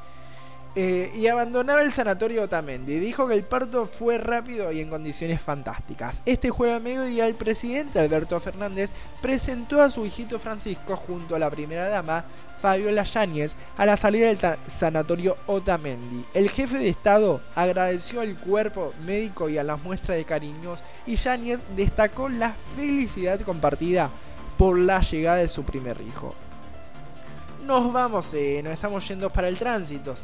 Eh, 0.78 1.09
y 1.15 1.28
abandonaba 1.28 1.82
el 1.82 1.93
sanatorio 1.93 2.43
Otamendi. 2.43 2.99
Dijo 2.99 3.30
que 3.30 3.34
el 3.34 3.43
parto 3.43 3.86
fue 3.86 4.17
rápido 4.17 4.73
y 4.73 4.82
en 4.82 4.89
condiciones 4.89 5.41
fantásticas. 5.41 6.21
Este 6.26 6.49
jueves 6.49 6.76
a 6.76 6.80
mediodía 6.82 7.28
el 7.28 7.36
presidente 7.36 7.97
Alberto 7.97 8.38
Fernández 8.41 8.91
presentó 9.21 9.82
a 9.82 9.89
su 9.89 10.05
hijito 10.05 10.38
Francisco 10.38 10.97
junto 10.97 11.34
a 11.34 11.39
la 11.39 11.49
primera 11.49 11.88
dama 11.88 12.26
Fabiola 12.61 13.03
Yáñez 13.03 13.55
a 13.78 13.86
la 13.86 13.95
salida 13.95 14.28
del 14.28 14.57
sanatorio 14.67 15.38
Otamendi. 15.45 16.26
El 16.34 16.49
jefe 16.49 16.78
de 16.78 16.89
Estado 16.89 17.39
agradeció 17.55 18.19
al 18.19 18.36
cuerpo 18.36 18.93
médico 19.05 19.47
y 19.47 19.57
a 19.57 19.63
las 19.63 19.82
muestras 19.82 20.17
de 20.17 20.26
cariños 20.26 20.82
y 21.05 21.15
Yáñez 21.15 21.61
destacó 21.78 22.28
la 22.28 22.53
felicidad 22.76 23.39
compartida 23.41 24.09
por 24.57 24.78
la 24.78 24.99
llegada 24.99 25.38
de 25.38 25.47
su 25.47 25.63
primer 25.63 26.01
hijo. 26.01 26.36
Nos 27.65 27.93
vamos, 27.93 28.34
eh, 28.34 28.59
nos 28.61 28.73
estamos 28.73 29.07
yendo 29.07 29.30
para 29.30 29.47
el 29.47 29.57
tránsito 29.57 30.15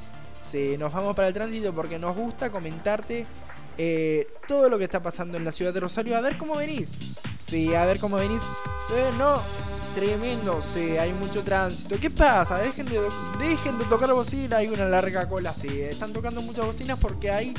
nos 0.77 0.93
vamos 0.93 1.15
para 1.15 1.27
el 1.27 1.33
tránsito 1.33 1.73
porque 1.73 1.97
nos 1.97 2.15
gusta 2.15 2.49
comentarte 2.49 3.25
eh, 3.77 4.27
todo 4.47 4.69
lo 4.69 4.77
que 4.77 4.85
está 4.85 5.01
pasando 5.01 5.37
en 5.37 5.45
la 5.45 5.51
ciudad 5.51 5.73
de 5.73 5.79
Rosario. 5.79 6.17
A 6.17 6.21
ver 6.21 6.37
cómo 6.37 6.55
venís. 6.55 6.93
Sí, 7.47 7.73
a 7.73 7.85
ver 7.85 7.99
cómo 7.99 8.17
venís. 8.17 8.41
no, 9.17 9.41
tremendo, 9.95 10.61
sí, 10.61 10.97
hay 10.97 11.13
mucho 11.13 11.43
tránsito. 11.43 11.97
¿Qué 11.99 12.09
pasa? 12.09 12.57
Dejen 12.57 12.85
de, 12.85 12.99
dejen 13.39 13.77
de 13.77 13.85
tocar 13.85 14.11
bocina, 14.13 14.57
hay 14.57 14.67
una 14.67 14.85
larga 14.85 15.27
cola, 15.27 15.53
sí. 15.53 15.81
Están 15.81 16.13
tocando 16.13 16.41
muchas 16.41 16.65
bocinas 16.65 16.99
porque 16.99 17.31
hay 17.31 17.53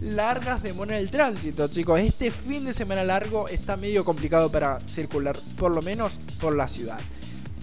largas 0.00 0.62
demora 0.62 0.98
el 0.98 1.10
tránsito, 1.10 1.68
chicos. 1.68 2.00
Este 2.00 2.30
fin 2.30 2.64
de 2.64 2.72
semana 2.72 3.04
largo 3.04 3.48
está 3.48 3.76
medio 3.76 4.04
complicado 4.04 4.50
para 4.50 4.80
circular, 4.80 5.36
por 5.56 5.72
lo 5.72 5.82
menos 5.82 6.12
por 6.40 6.54
la 6.54 6.68
ciudad. 6.68 6.98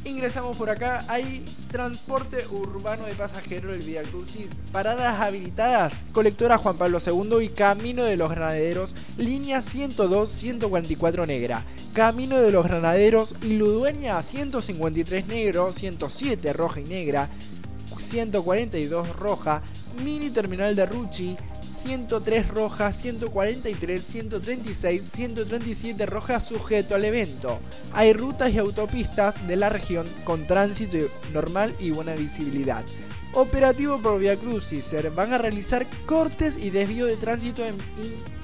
Ingresamos 0.04 0.58
por 0.58 0.70
acá, 0.70 1.06
hay 1.08 1.46
transporte 1.70 2.48
urbano 2.48 3.06
de 3.06 3.14
pasajeros 3.14 3.72
del 3.74 3.84
Vía 3.84 4.02
Crucis, 4.02 4.48
paradas 4.72 5.20
habilitadas, 5.22 5.94
colectora 6.12 6.58
Juan 6.58 6.76
Pablo 6.76 6.98
II 7.06 7.46
y 7.46 7.50
Camino 7.50 8.04
de 8.04 8.18
los 8.18 8.32
Granaderos, 8.32 8.96
línea 9.18 9.62
102-144 9.62 11.28
negra, 11.28 11.62
Camino 11.94 12.40
de 12.40 12.52
los 12.52 12.66
Granaderos 12.66 13.36
y 13.44 13.58
Ludueña 13.58 14.22
153 14.24 15.28
negro, 15.28 15.72
107 15.72 16.52
roja 16.52 16.80
y 16.80 16.86
negra, 16.86 17.30
142 17.98 19.16
roja, 19.18 19.62
mini 20.04 20.32
terminal 20.32 20.76
de 20.76 20.86
Ruchi, 20.88 21.38
103 21.84 22.48
roja, 22.48 22.92
143, 22.92 24.04
136, 24.04 25.04
137 25.14 26.06
roja 26.06 26.40
sujeto 26.40 26.96
al 26.96 27.06
evento. 27.06 27.60
Hay 27.94 28.14
rutas 28.14 28.52
y 28.52 28.58
autopistas 28.58 29.48
de 29.48 29.56
la 29.56 29.70
región 29.70 30.08
con 30.24 30.48
tránsito 30.48 30.98
normal 31.34 31.76
y 31.80 31.92
buena 31.92 32.16
visibilidad. 32.16 32.84
Operativo 33.34 33.98
por 34.00 34.20
Via 34.20 34.36
Crucis. 34.36 34.94
Van 35.16 35.34
a 35.34 35.38
realizar 35.38 35.88
cortes 36.06 36.58
y 36.58 36.70
desvío 36.70 37.06
de 37.06 37.16
tránsito 37.16 37.66
en, 37.66 37.76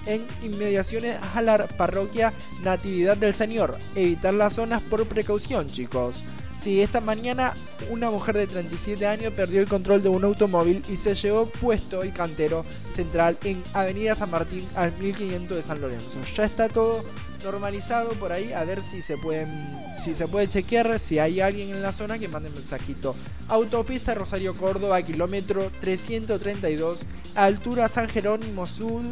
en 0.06 0.26
inmediaciones 0.44 1.18
a 1.36 1.42
la 1.42 1.68
parroquia 1.68 2.34
Natividad 2.64 3.18
del 3.18 3.34
Señor. 3.34 3.78
Evitar 3.96 4.34
las 4.34 4.54
zonas 4.54 4.82
por 4.82 5.06
precaución, 5.06 5.68
chicos. 5.68 6.24
Sí, 6.58 6.82
esta 6.82 7.02
mañana 7.02 7.54
una 7.90 8.10
mujer 8.10 8.36
de 8.36 8.48
37 8.48 9.06
años 9.06 9.32
perdió 9.34 9.62
el 9.62 9.68
control 9.68 10.02
de 10.02 10.10
un 10.10 10.24
automóvil 10.24 10.82
y 10.90 10.96
se 10.96 11.14
llevó 11.14 11.46
puesto 11.46 12.02
el 12.02 12.14
cantero 12.14 12.66
central 12.90 13.38
en 13.44 13.62
Avenida 13.74 14.16
San 14.16 14.32
Martín 14.32 14.68
al 14.76 14.92
1500 14.98 15.56
de 15.56 15.64
San 15.64 15.80
Lorenzo. 15.80 16.18
Ya 16.36 16.46
está 16.46 16.68
todo 16.68 17.04
normalizado 17.44 18.10
por 18.14 18.34
ahí, 18.34 18.54
a 18.54 18.64
ver 18.64 18.82
si 18.82 19.04
se 19.04 19.18
pueden 19.18 19.80
si 20.04 20.16
se 20.16 20.28
puede 20.28 20.48
chequear 20.48 21.00
si 21.00 21.20
hay 21.20 21.40
alguien 21.40 21.70
en 21.70 21.84
la 21.84 21.92
zona 21.92 22.18
que 22.18 22.28
mande 22.28 22.50
mensajito. 22.50 23.16
Autopista 23.50 24.16
Rosario 24.16 24.56
Córdoba, 24.56 25.02
kilómetro 25.04 25.72
332, 25.80 27.02
altura 27.36 27.88
San 27.88 28.10
Jerónimo 28.10 28.66
Sur 28.66 29.04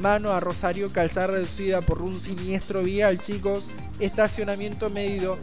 mano 0.00 0.32
a 0.32 0.40
Rosario, 0.40 0.92
calzada 0.92 1.28
reducida 1.28 1.80
por 1.80 2.02
un 2.02 2.20
siniestro 2.20 2.82
vial, 2.82 3.18
chicos, 3.18 3.68
estacionamiento 3.98 4.90
medido 4.90 5.38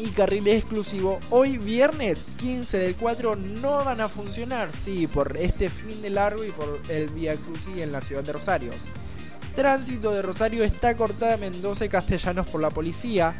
y 0.00 0.10
carril 0.10 0.48
exclusivo. 0.48 1.20
Hoy 1.30 1.58
viernes 1.58 2.26
15 2.38 2.78
del 2.78 2.96
4 2.96 3.36
no 3.36 3.84
van 3.84 4.00
a 4.00 4.08
funcionar, 4.08 4.72
sí, 4.72 5.06
por 5.06 5.36
este 5.36 5.68
fin 5.68 6.00
de 6.00 6.10
largo 6.10 6.44
y 6.44 6.50
por 6.50 6.80
el 6.88 7.08
Vía 7.10 7.36
Crucis 7.36 7.82
en 7.82 7.92
la 7.92 8.00
ciudad 8.00 8.22
de 8.22 8.32
Rosario. 8.32 8.72
Tránsito 9.54 10.12
de 10.12 10.22
Rosario 10.22 10.64
está 10.64 10.96
cortada 10.96 11.36
Mendoza 11.36 11.84
y 11.84 11.88
Castellanos 11.88 12.48
por 12.48 12.62
la 12.62 12.70
policía. 12.70 13.34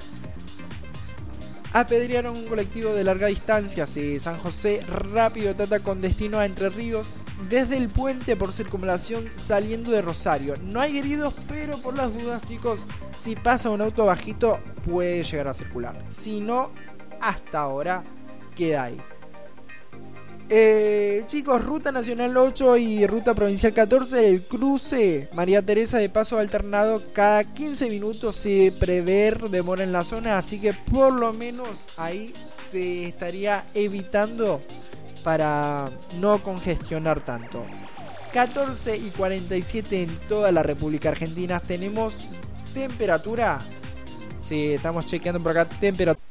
Apedrearon 1.73 2.37
un 2.37 2.47
colectivo 2.47 2.93
de 2.95 3.05
larga 3.05 3.29
distancia 3.29 3.85
hacia 3.85 4.19
San 4.19 4.39
José 4.39 4.81
Rápido 4.89 5.55
Tata 5.55 5.79
con 5.79 6.01
destino 6.01 6.41
a 6.41 6.47
Entre 6.47 6.69
Ríos 6.69 7.15
desde 7.49 7.77
el 7.77 7.89
puente 7.89 8.35
por 8.35 8.53
circunvalación 8.53 9.31
saliendo 9.37 9.93
de 9.93 10.03
Rosario. 10.03 10.55
No 10.65 10.81
hay 10.81 10.99
heridos, 10.99 11.33
pero 11.49 11.79
por 11.79 11.97
las 11.97 12.13
dudas, 12.13 12.43
chicos, 12.43 12.85
si 13.17 13.37
pasa 13.37 13.71
un 13.71 13.81
auto 13.83 14.07
bajito 14.07 14.59
puede 14.85 15.23
llegar 15.23 15.47
a 15.47 15.55
circular. 15.55 15.97
Si 16.11 16.41
no, 16.41 16.73
hasta 17.21 17.61
ahora 17.61 18.03
queda 18.57 18.85
ahí. 18.85 19.01
Eh, 20.53 21.23
chicos, 21.29 21.65
Ruta 21.65 21.93
Nacional 21.93 22.37
8 22.37 22.77
y 22.77 23.07
Ruta 23.07 23.35
Provincial 23.35 23.73
14, 23.73 24.29
el 24.29 24.43
cruce 24.43 25.29
María 25.33 25.63
Teresa 25.63 25.99
de 25.99 26.09
paso 26.09 26.41
alternado 26.41 27.01
cada 27.13 27.45
15 27.45 27.89
minutos 27.89 28.35
se 28.35 28.73
prevé 28.77 29.33
demora 29.49 29.85
en 29.85 29.93
la 29.93 30.03
zona, 30.03 30.39
así 30.39 30.59
que 30.59 30.73
por 30.73 31.13
lo 31.13 31.33
menos 31.33 31.69
ahí 31.97 32.33
se 32.69 33.05
estaría 33.05 33.65
evitando 33.75 34.61
para 35.23 35.89
no 36.19 36.43
congestionar 36.43 37.25
tanto. 37.25 37.63
14 38.33 38.97
y 38.97 39.11
47 39.11 40.03
en 40.03 40.17
toda 40.29 40.51
la 40.51 40.65
República 40.65 41.11
Argentina 41.11 41.61
tenemos 41.61 42.17
temperatura. 42.75 43.61
Sí, 44.41 44.73
estamos 44.73 45.07
chequeando 45.07 45.41
por 45.41 45.57
acá 45.57 45.67
temperatura. 45.79 46.30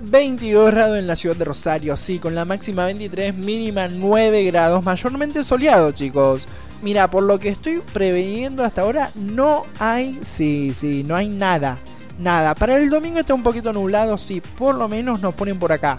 22 0.00 0.70
grados 0.72 0.98
en 0.98 1.06
la 1.06 1.16
ciudad 1.16 1.36
de 1.36 1.44
Rosario, 1.44 1.96
sí, 1.96 2.18
con 2.18 2.34
la 2.34 2.44
máxima 2.44 2.84
23, 2.84 3.34
mínima 3.36 3.88
9 3.88 4.44
grados, 4.44 4.84
mayormente 4.84 5.42
soleado, 5.42 5.90
chicos. 5.92 6.46
Mira, 6.82 7.10
por 7.10 7.24
lo 7.24 7.38
que 7.38 7.48
estoy 7.48 7.82
preveyendo 7.92 8.64
hasta 8.64 8.82
ahora, 8.82 9.10
no 9.16 9.64
hay, 9.80 10.20
sí, 10.22 10.72
sí, 10.72 11.02
no 11.02 11.16
hay 11.16 11.28
nada, 11.28 11.78
nada. 12.20 12.54
Para 12.54 12.76
el 12.76 12.88
domingo 12.88 13.18
está 13.18 13.34
un 13.34 13.42
poquito 13.42 13.72
nublado, 13.72 14.16
sí, 14.18 14.40
por 14.40 14.76
lo 14.76 14.88
menos 14.88 15.20
nos 15.20 15.34
ponen 15.34 15.58
por 15.58 15.72
acá. 15.72 15.98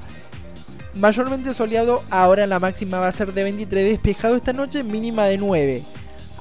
Mayormente 0.95 1.53
soleado, 1.53 2.03
ahora 2.09 2.47
la 2.47 2.59
máxima 2.59 2.99
va 2.99 3.09
a 3.09 3.11
ser 3.11 3.33
de 3.33 3.43
23, 3.43 3.89
despejado 3.89 4.35
esta 4.35 4.53
noche, 4.53 4.83
mínima 4.83 5.25
de 5.25 5.37
9. 5.37 5.83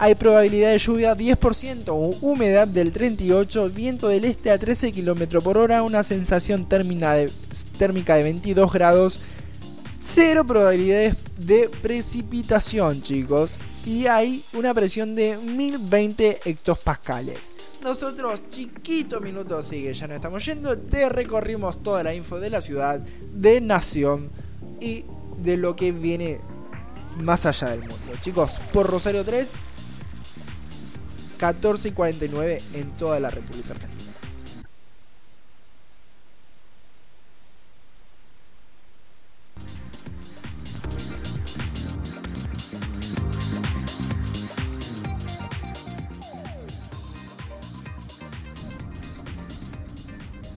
Hay 0.01 0.15
probabilidad 0.15 0.71
de 0.71 0.79
lluvia 0.79 1.17
10%, 1.17 2.19
humedad 2.21 2.69
del 2.69 2.93
38%, 2.93 3.75
viento 3.75 4.07
del 4.07 4.25
este 4.27 4.53
a 4.53 4.59
13 4.59 4.93
km 4.93 5.43
por 5.43 5.59
hora, 5.59 5.83
una 5.83 6.05
sensación 6.05 6.69
térmica 6.69 7.15
de, 7.15 7.29
térmica 7.79 8.15
de 8.15 8.23
22 8.23 8.73
grados, 8.73 9.19
cero 9.99 10.45
probabilidades 10.47 11.17
de 11.37 11.69
precipitación, 11.83 13.03
chicos, 13.03 13.57
y 13.85 14.07
hay 14.07 14.45
una 14.53 14.73
presión 14.73 15.17
de 15.17 15.37
1020 15.37 16.41
hectopascales. 16.45 17.41
Nosotros, 17.83 18.43
chiquito 18.51 19.21
minuto 19.21 19.61
sigue, 19.63 19.93
ya 19.95 20.07
no 20.07 20.15
estamos 20.15 20.45
yendo, 20.45 20.79
te 20.79 21.09
recorrimos 21.09 21.83
toda 21.83 22.05
la 22.05 22.15
info 22.15 22.39
de 22.39 22.51
la 22.51 22.61
ciudad, 22.61 23.01
de 23.01 23.61
Nación 23.61 24.31
y 24.81 25.05
de 25.43 25.57
lo 25.57 25.75
que 25.75 25.91
viene 25.91 26.41
más 27.19 27.47
allá 27.47 27.71
del 27.71 27.81
mundo. 27.81 27.97
Chicos, 28.21 28.59
por 28.73 28.87
Rosario 28.89 29.25
3, 29.25 29.53
14 31.39 31.89
y 31.89 31.93
49 31.93 32.63
en 32.75 32.91
toda 32.97 33.21
la 33.21 33.31
República 33.31 33.73
Argentina. 33.73 33.98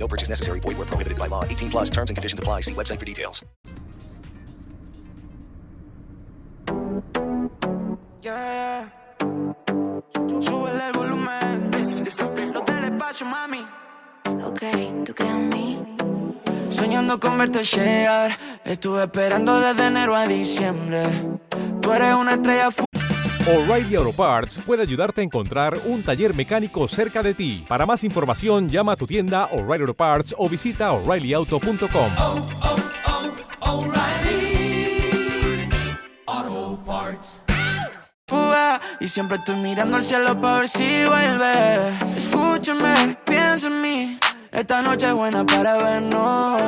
No 0.00 0.08
purchase 0.08 0.30
necessary. 0.30 0.60
Void 0.60 0.78
where 0.78 0.86
prohibited 0.86 1.18
by 1.18 1.28
law. 1.28 1.44
18 1.44 1.70
plus 1.70 1.90
terms 1.90 2.10
and 2.10 2.16
conditions 2.16 2.40
apply. 2.40 2.62
See 2.62 2.74
website 2.74 2.98
for 2.98 3.06
details. 3.06 3.44
Yeah. 8.22 8.88
Súbele 10.40 10.86
el 10.86 10.92
volumen. 10.92 11.70
Los 12.54 12.64
del 12.64 12.84
espacio, 12.84 13.26
mami. 13.26 13.66
Ok, 14.44 14.60
¿tú 15.04 15.14
crees 15.14 15.34
en 15.34 15.48
mí? 15.48 15.78
Soñando 16.70 17.20
con 17.20 17.36
verte 17.38 17.62
llegar. 17.62 18.36
Estuve 18.64 19.04
esperando 19.04 19.60
desde 19.60 19.86
enero 19.86 20.14
a 20.16 20.26
diciembre. 20.26 21.02
Tú 21.80 21.92
eres 21.92 22.14
una 22.14 22.34
estrella 22.34 22.70
O'Reilly 23.46 23.96
Auto 23.96 24.12
Parts 24.12 24.58
puede 24.66 24.82
ayudarte 24.82 25.22
a 25.22 25.24
encontrar 25.24 25.78
un 25.86 26.02
taller 26.02 26.34
mecánico 26.34 26.86
cerca 26.88 27.22
de 27.22 27.32
ti. 27.32 27.64
Para 27.66 27.86
más 27.86 28.04
información, 28.04 28.68
llama 28.68 28.92
a 28.92 28.96
tu 28.96 29.06
tienda 29.06 29.46
O'Reilly 29.46 29.82
Auto 29.82 29.94
Parts 29.94 30.34
o 30.36 30.48
visita 30.48 30.92
oreillyauto.com. 30.92 32.10
Fuga, 38.26 38.80
Y 39.00 39.08
siempre 39.08 39.38
estoy 39.38 39.56
mirando 39.56 39.96
al 39.96 40.04
cielo 40.04 40.38
para 40.40 40.58
ver 40.60 40.68
si 40.68 41.04
vuelve. 41.06 41.96
Escúchame, 42.16 43.16
piensa 43.24 43.68
en 43.68 43.82
mí. 43.82 44.18
Esta 44.52 44.82
noche 44.82 45.06
es 45.06 45.14
buena 45.14 45.44
para 45.46 45.78
vernos. 45.78 46.60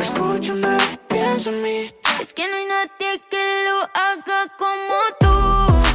Escúchame, 0.00 0.78
piensa 1.08 1.50
en 1.50 1.62
mí. 1.62 1.90
Es 2.20 2.32
que 2.32 2.42
no 2.48 2.56
hay 2.56 2.66
nadie 2.66 3.22
que 3.30 3.64
lo 3.66 3.78
haga 3.94 4.52
como 4.58 4.98
tú. 5.20 5.87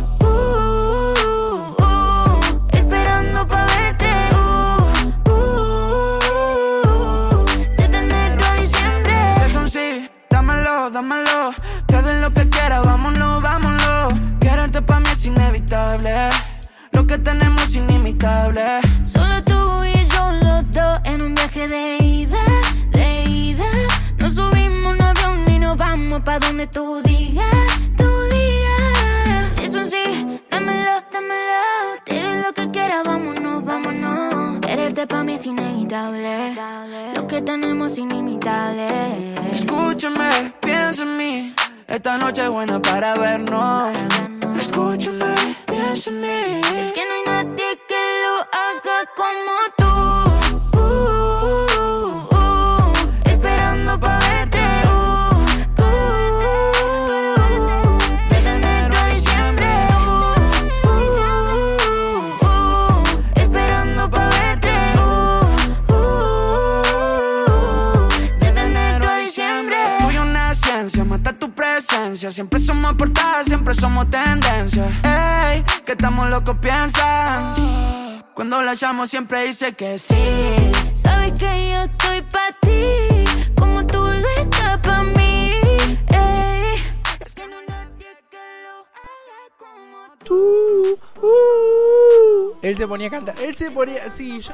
Que 17.14 17.20
tenemos 17.20 17.62
es 17.64 17.76
inimitable. 17.76 18.64
Solo 19.04 19.44
tú 19.44 19.84
y 19.86 20.06
yo 20.14 20.32
los 20.44 20.72
dos 20.72 21.00
en 21.06 21.22
un 21.22 21.36
viaje 21.36 21.68
de 21.68 21.98
ida, 22.04 22.44
de 22.92 23.24
ida. 23.30 23.70
Nos 24.18 24.34
subimos 24.34 24.88
un 24.94 25.02
avión 25.02 25.46
y 25.48 25.60
nos 25.60 25.78
vamos 25.78 26.22
pa' 26.22 26.40
donde 26.40 26.66
tú 26.68 27.02
digas, 27.04 27.68
tú 27.98 28.10
digas. 28.32 29.56
Si 29.56 29.62
es 29.62 29.76
un 29.76 29.86
sí, 29.86 30.42
dámelo, 30.50 31.04
dámelo. 31.12 31.62
Te 32.04 32.24
doy 32.24 32.42
lo 32.42 32.52
que 32.52 32.72
quieras, 32.72 33.04
vámonos, 33.06 33.64
vámonos. 33.64 34.60
Quererte 34.62 35.06
pa' 35.06 35.24
mí 35.24 35.34
es 35.34 35.46
inevitable. 35.46 36.56
Lo 37.16 37.28
que 37.28 37.42
tenemos 37.42 37.92
es 37.92 37.98
inimitable. 38.00 39.36
Escúchame, 39.52 40.54
piensa 40.62 41.04
en 41.04 41.18
mí. 41.18 41.56
Esta 41.88 42.18
noche 42.18 42.42
es 42.42 42.50
buena 42.50 42.82
para 42.82 43.14
vernos. 43.14 43.84
Escúchame, 44.60 45.36
piensa 45.94 46.10
en 46.10 46.22
mí. 46.22 47.13
Siempre 72.32 72.58
somos 72.58 72.94
portadas, 72.94 73.48
siempre 73.48 73.74
somos 73.74 74.10
tendencia. 74.10 74.86
Ey, 75.04 75.62
que 75.86 75.92
estamos 75.92 76.30
locos 76.30 76.56
piensan. 76.62 77.54
Cuando 78.34 78.62
la 78.62 78.76
llamo 78.76 79.06
siempre 79.06 79.46
dice 79.46 79.74
que 79.74 80.00
sí. 80.00 80.16
Sabes 80.94 81.34
que 81.34 81.68
yo 81.70 81.82
estoy 81.82 82.22
pa' 82.22 82.56
ti, 82.62 83.52
como 83.60 83.86
tú 83.86 83.98
lo 83.98 84.30
estás 84.42 84.80
pa' 84.80 85.04
mí. 85.04 85.52
Ey. 86.08 86.76
Es 87.20 87.34
que 87.34 87.46
no 87.46 87.58
hay 87.58 87.66
nadie 87.68 88.18
que 88.32 88.38
lo 88.64 88.80
haga 88.96 89.42
como 89.58 90.16
Tú, 90.24 90.98
uh. 91.22 92.58
Él 92.62 92.78
se 92.78 92.88
ponía 92.88 93.08
a 93.08 93.12
cantar. 93.12 93.36
Él 93.40 93.54
se 93.54 93.70
ponía. 93.70 94.10
Sí, 94.10 94.40
yo. 94.40 94.54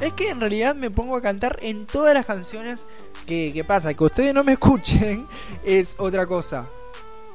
Es 0.00 0.14
que 0.14 0.30
en 0.30 0.40
realidad 0.40 0.74
me 0.74 0.90
pongo 0.90 1.16
a 1.16 1.20
cantar 1.20 1.58
en 1.60 1.86
todas 1.86 2.14
las 2.14 2.24
canciones 2.24 2.80
que, 3.26 3.52
que 3.52 3.64
pasa. 3.64 3.92
Que 3.92 4.02
ustedes 4.02 4.32
no 4.32 4.42
me 4.42 4.52
escuchen 4.52 5.26
es 5.62 5.94
otra 5.98 6.26
cosa. 6.26 6.66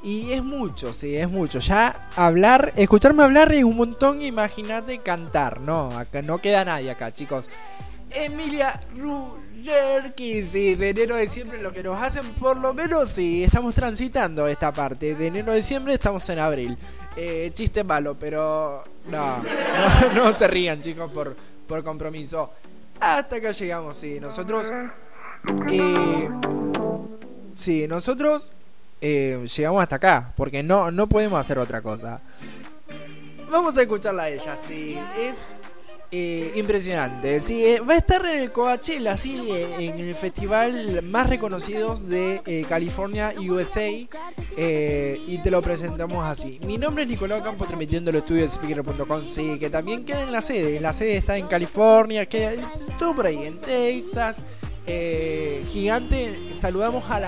Y 0.03 0.31
es 0.31 0.43
mucho, 0.43 0.93
sí, 0.93 1.15
es 1.15 1.29
mucho. 1.29 1.59
Ya 1.59 2.09
hablar, 2.15 2.73
escucharme 2.75 3.23
hablar 3.23 3.53
es 3.53 3.63
un 3.63 3.77
montón. 3.77 4.21
Imagínate 4.21 4.97
cantar. 4.99 5.61
No, 5.61 5.97
acá 5.97 6.21
no 6.21 6.39
queda 6.39 6.65
nadie 6.65 6.89
acá, 6.89 7.11
chicos. 7.11 7.49
Emilia 8.09 8.81
Rugerki, 8.97 10.43
sí, 10.43 10.75
de 10.75 10.89
enero 10.89 11.15
a 11.15 11.19
diciembre 11.19 11.61
lo 11.61 11.71
que 11.71 11.83
nos 11.83 12.01
hacen 12.01 12.25
por 12.33 12.57
lo 12.57 12.73
menos, 12.73 13.09
sí, 13.09 13.43
estamos 13.43 13.73
transitando 13.75 14.47
esta 14.47 14.73
parte. 14.73 15.15
De 15.15 15.27
enero 15.27 15.51
a 15.51 15.55
diciembre 15.55 15.93
estamos 15.93 16.27
en 16.29 16.39
abril. 16.39 16.77
Eh, 17.15 17.51
chiste 17.53 17.83
malo, 17.83 18.17
pero 18.19 18.83
no, 19.09 19.43
no, 20.13 20.33
se 20.33 20.47
rían 20.47 20.81
chicos 20.81 21.11
por, 21.11 21.35
por 21.67 21.83
compromiso. 21.83 22.51
Hasta 22.99 23.37
acá 23.37 23.51
llegamos, 23.51 23.97
sí, 23.97 24.19
nosotros... 24.19 24.67
Eh, 25.71 26.29
sí, 27.55 27.87
nosotros 27.87 28.51
eh, 29.03 29.43
llegamos 29.57 29.81
hasta 29.81 29.95
acá, 29.95 30.31
porque 30.37 30.61
no, 30.61 30.91
no 30.91 31.09
podemos 31.09 31.39
hacer 31.39 31.57
otra 31.57 31.81
cosa. 31.81 32.21
Vamos 33.49 33.75
a 33.77 33.81
escucharla 33.81 34.23
a 34.23 34.29
ella, 34.29 34.55
sí, 34.55 34.95
es 35.19 35.47
eh, 36.11 36.53
impresionante. 36.55 37.39
Sí, 37.39 37.65
eh, 37.65 37.79
va 37.79 37.95
a 37.95 37.97
estar 37.97 38.23
en 38.27 38.43
el 38.43 38.51
Coachella, 38.51 39.17
sí, 39.17 39.43
en 39.49 39.99
el 39.99 40.13
festival 40.13 41.01
más 41.01 41.27
reconocidos 41.27 42.07
de 42.07 42.63
California, 42.69 43.33
USA. 43.39 43.89
y 43.89 44.07
te 45.39 45.49
lo 45.49 45.63
presentamos 45.63 46.23
así. 46.23 46.59
Mi 46.67 46.77
nombre 46.77 47.03
es 47.03 47.09
Nicolás 47.09 47.41
Campo, 47.41 47.65
transmitiendo 47.65 48.11
el 48.11 48.17
estudio 48.17 48.41
de 48.41 48.49
speaker.com. 48.49 49.25
Sí, 49.25 49.57
que 49.57 49.71
también 49.71 50.05
queda 50.05 50.21
en 50.21 50.31
la 50.31 50.41
sede. 50.41 50.79
La 50.79 50.93
sede 50.93 51.17
está 51.17 51.37
en 51.37 51.47
California, 51.47 52.27
queda 52.27 52.51
todo 52.99 53.15
por 53.15 53.25
ahí, 53.25 53.47
en 53.47 53.59
Texas. 53.59 54.37
Gigante, 54.85 56.53
saludamos 56.53 57.09
a 57.09 57.19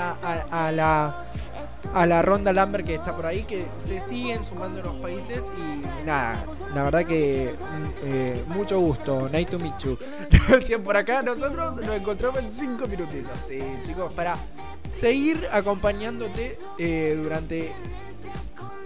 la 0.71 1.32
a 1.93 2.05
la 2.05 2.21
ronda 2.21 2.53
Lambert 2.53 2.85
que 2.85 2.95
está 2.95 3.15
por 3.15 3.25
ahí, 3.25 3.43
que 3.43 3.65
se 3.77 4.01
siguen 4.01 4.43
sumando 4.43 4.81
los 4.81 4.95
países 4.95 5.43
y 5.57 6.05
nada, 6.05 6.45
la 6.73 6.83
verdad 6.83 7.05
que 7.05 7.53
mm, 7.53 8.05
eh, 8.05 8.43
mucho 8.47 8.79
gusto, 8.79 9.29
nice 9.31 9.45
to 9.45 9.59
meet 9.59 9.77
you. 9.79 9.97
Por 10.83 10.97
acá 10.97 11.21
nosotros 11.21 11.77
nos 11.77 11.95
encontramos 11.95 12.39
en 12.39 12.51
5 12.51 12.87
minutitos, 12.87 13.39
sí, 13.47 13.59
chicos, 13.83 14.13
para 14.13 14.37
seguir 14.95 15.47
acompañándote 15.51 16.57
eh, 16.77 17.19
durante 17.21 17.71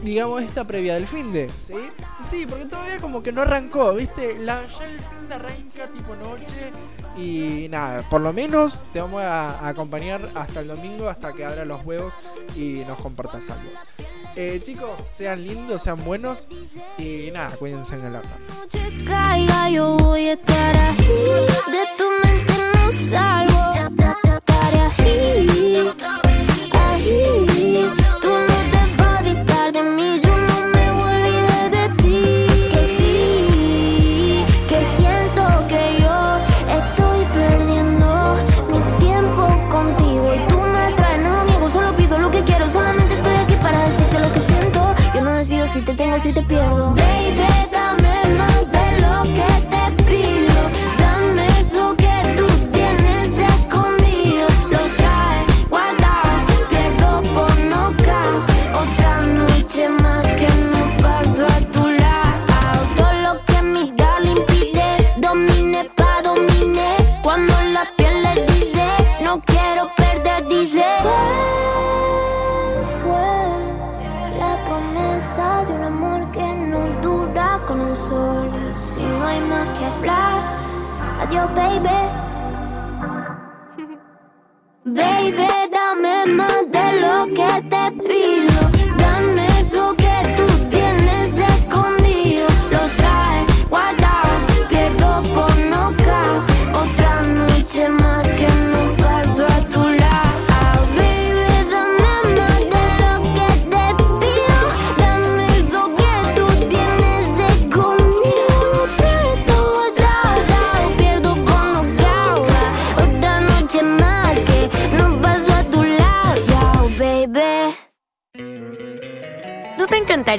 digamos 0.03 0.43
esta 0.43 0.63
previa 0.63 0.93
del 0.95 1.07
fin 1.07 1.33
de, 1.33 1.49
¿sí? 1.59 1.73
Sí, 2.21 2.45
porque 2.47 2.65
todavía 2.65 2.99
como 2.99 3.21
que 3.21 3.31
no 3.31 3.41
arrancó, 3.41 3.93
¿viste? 3.93 4.37
La, 4.39 4.67
ya 4.67 4.85
el 4.85 4.99
fin 4.99 5.27
de 5.27 5.33
arranca 5.35 5.87
tipo 5.93 6.15
noche 6.15 6.71
y 7.17 7.67
nada, 7.69 8.03
por 8.09 8.21
lo 8.21 8.31
menos 8.31 8.79
te 8.93 9.01
vamos 9.01 9.21
a, 9.23 9.67
acompañar 9.67 10.29
hasta 10.35 10.59
el 10.59 10.67
domingo, 10.67 11.09
hasta 11.09 11.33
que 11.33 11.43
abra 11.43 11.65
los 11.65 11.83
huevos 11.83 12.13
y 12.55 12.83
nos 12.87 12.99
compartas 12.99 13.49
algo. 13.49 13.71
Eh, 14.35 14.59
chicos, 14.63 15.09
sean 15.13 15.43
lindos, 15.43 15.81
sean 15.81 16.03
buenos 16.05 16.47
y 16.97 17.31
nada, 17.31 17.49
cuídense 17.57 17.95
en 17.95 18.05
el 18.05 18.21
caiga, 19.05 19.69
yo 19.69 19.97
voy 19.97 20.27
a 20.27 20.33
estar. 20.33 20.75
De 20.75 21.85
tu 21.97 22.09
mente 22.23 22.53
no 22.73 22.91
ahí. 26.73 27.46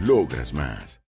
Logras 0.00 0.52
más. 0.52 1.00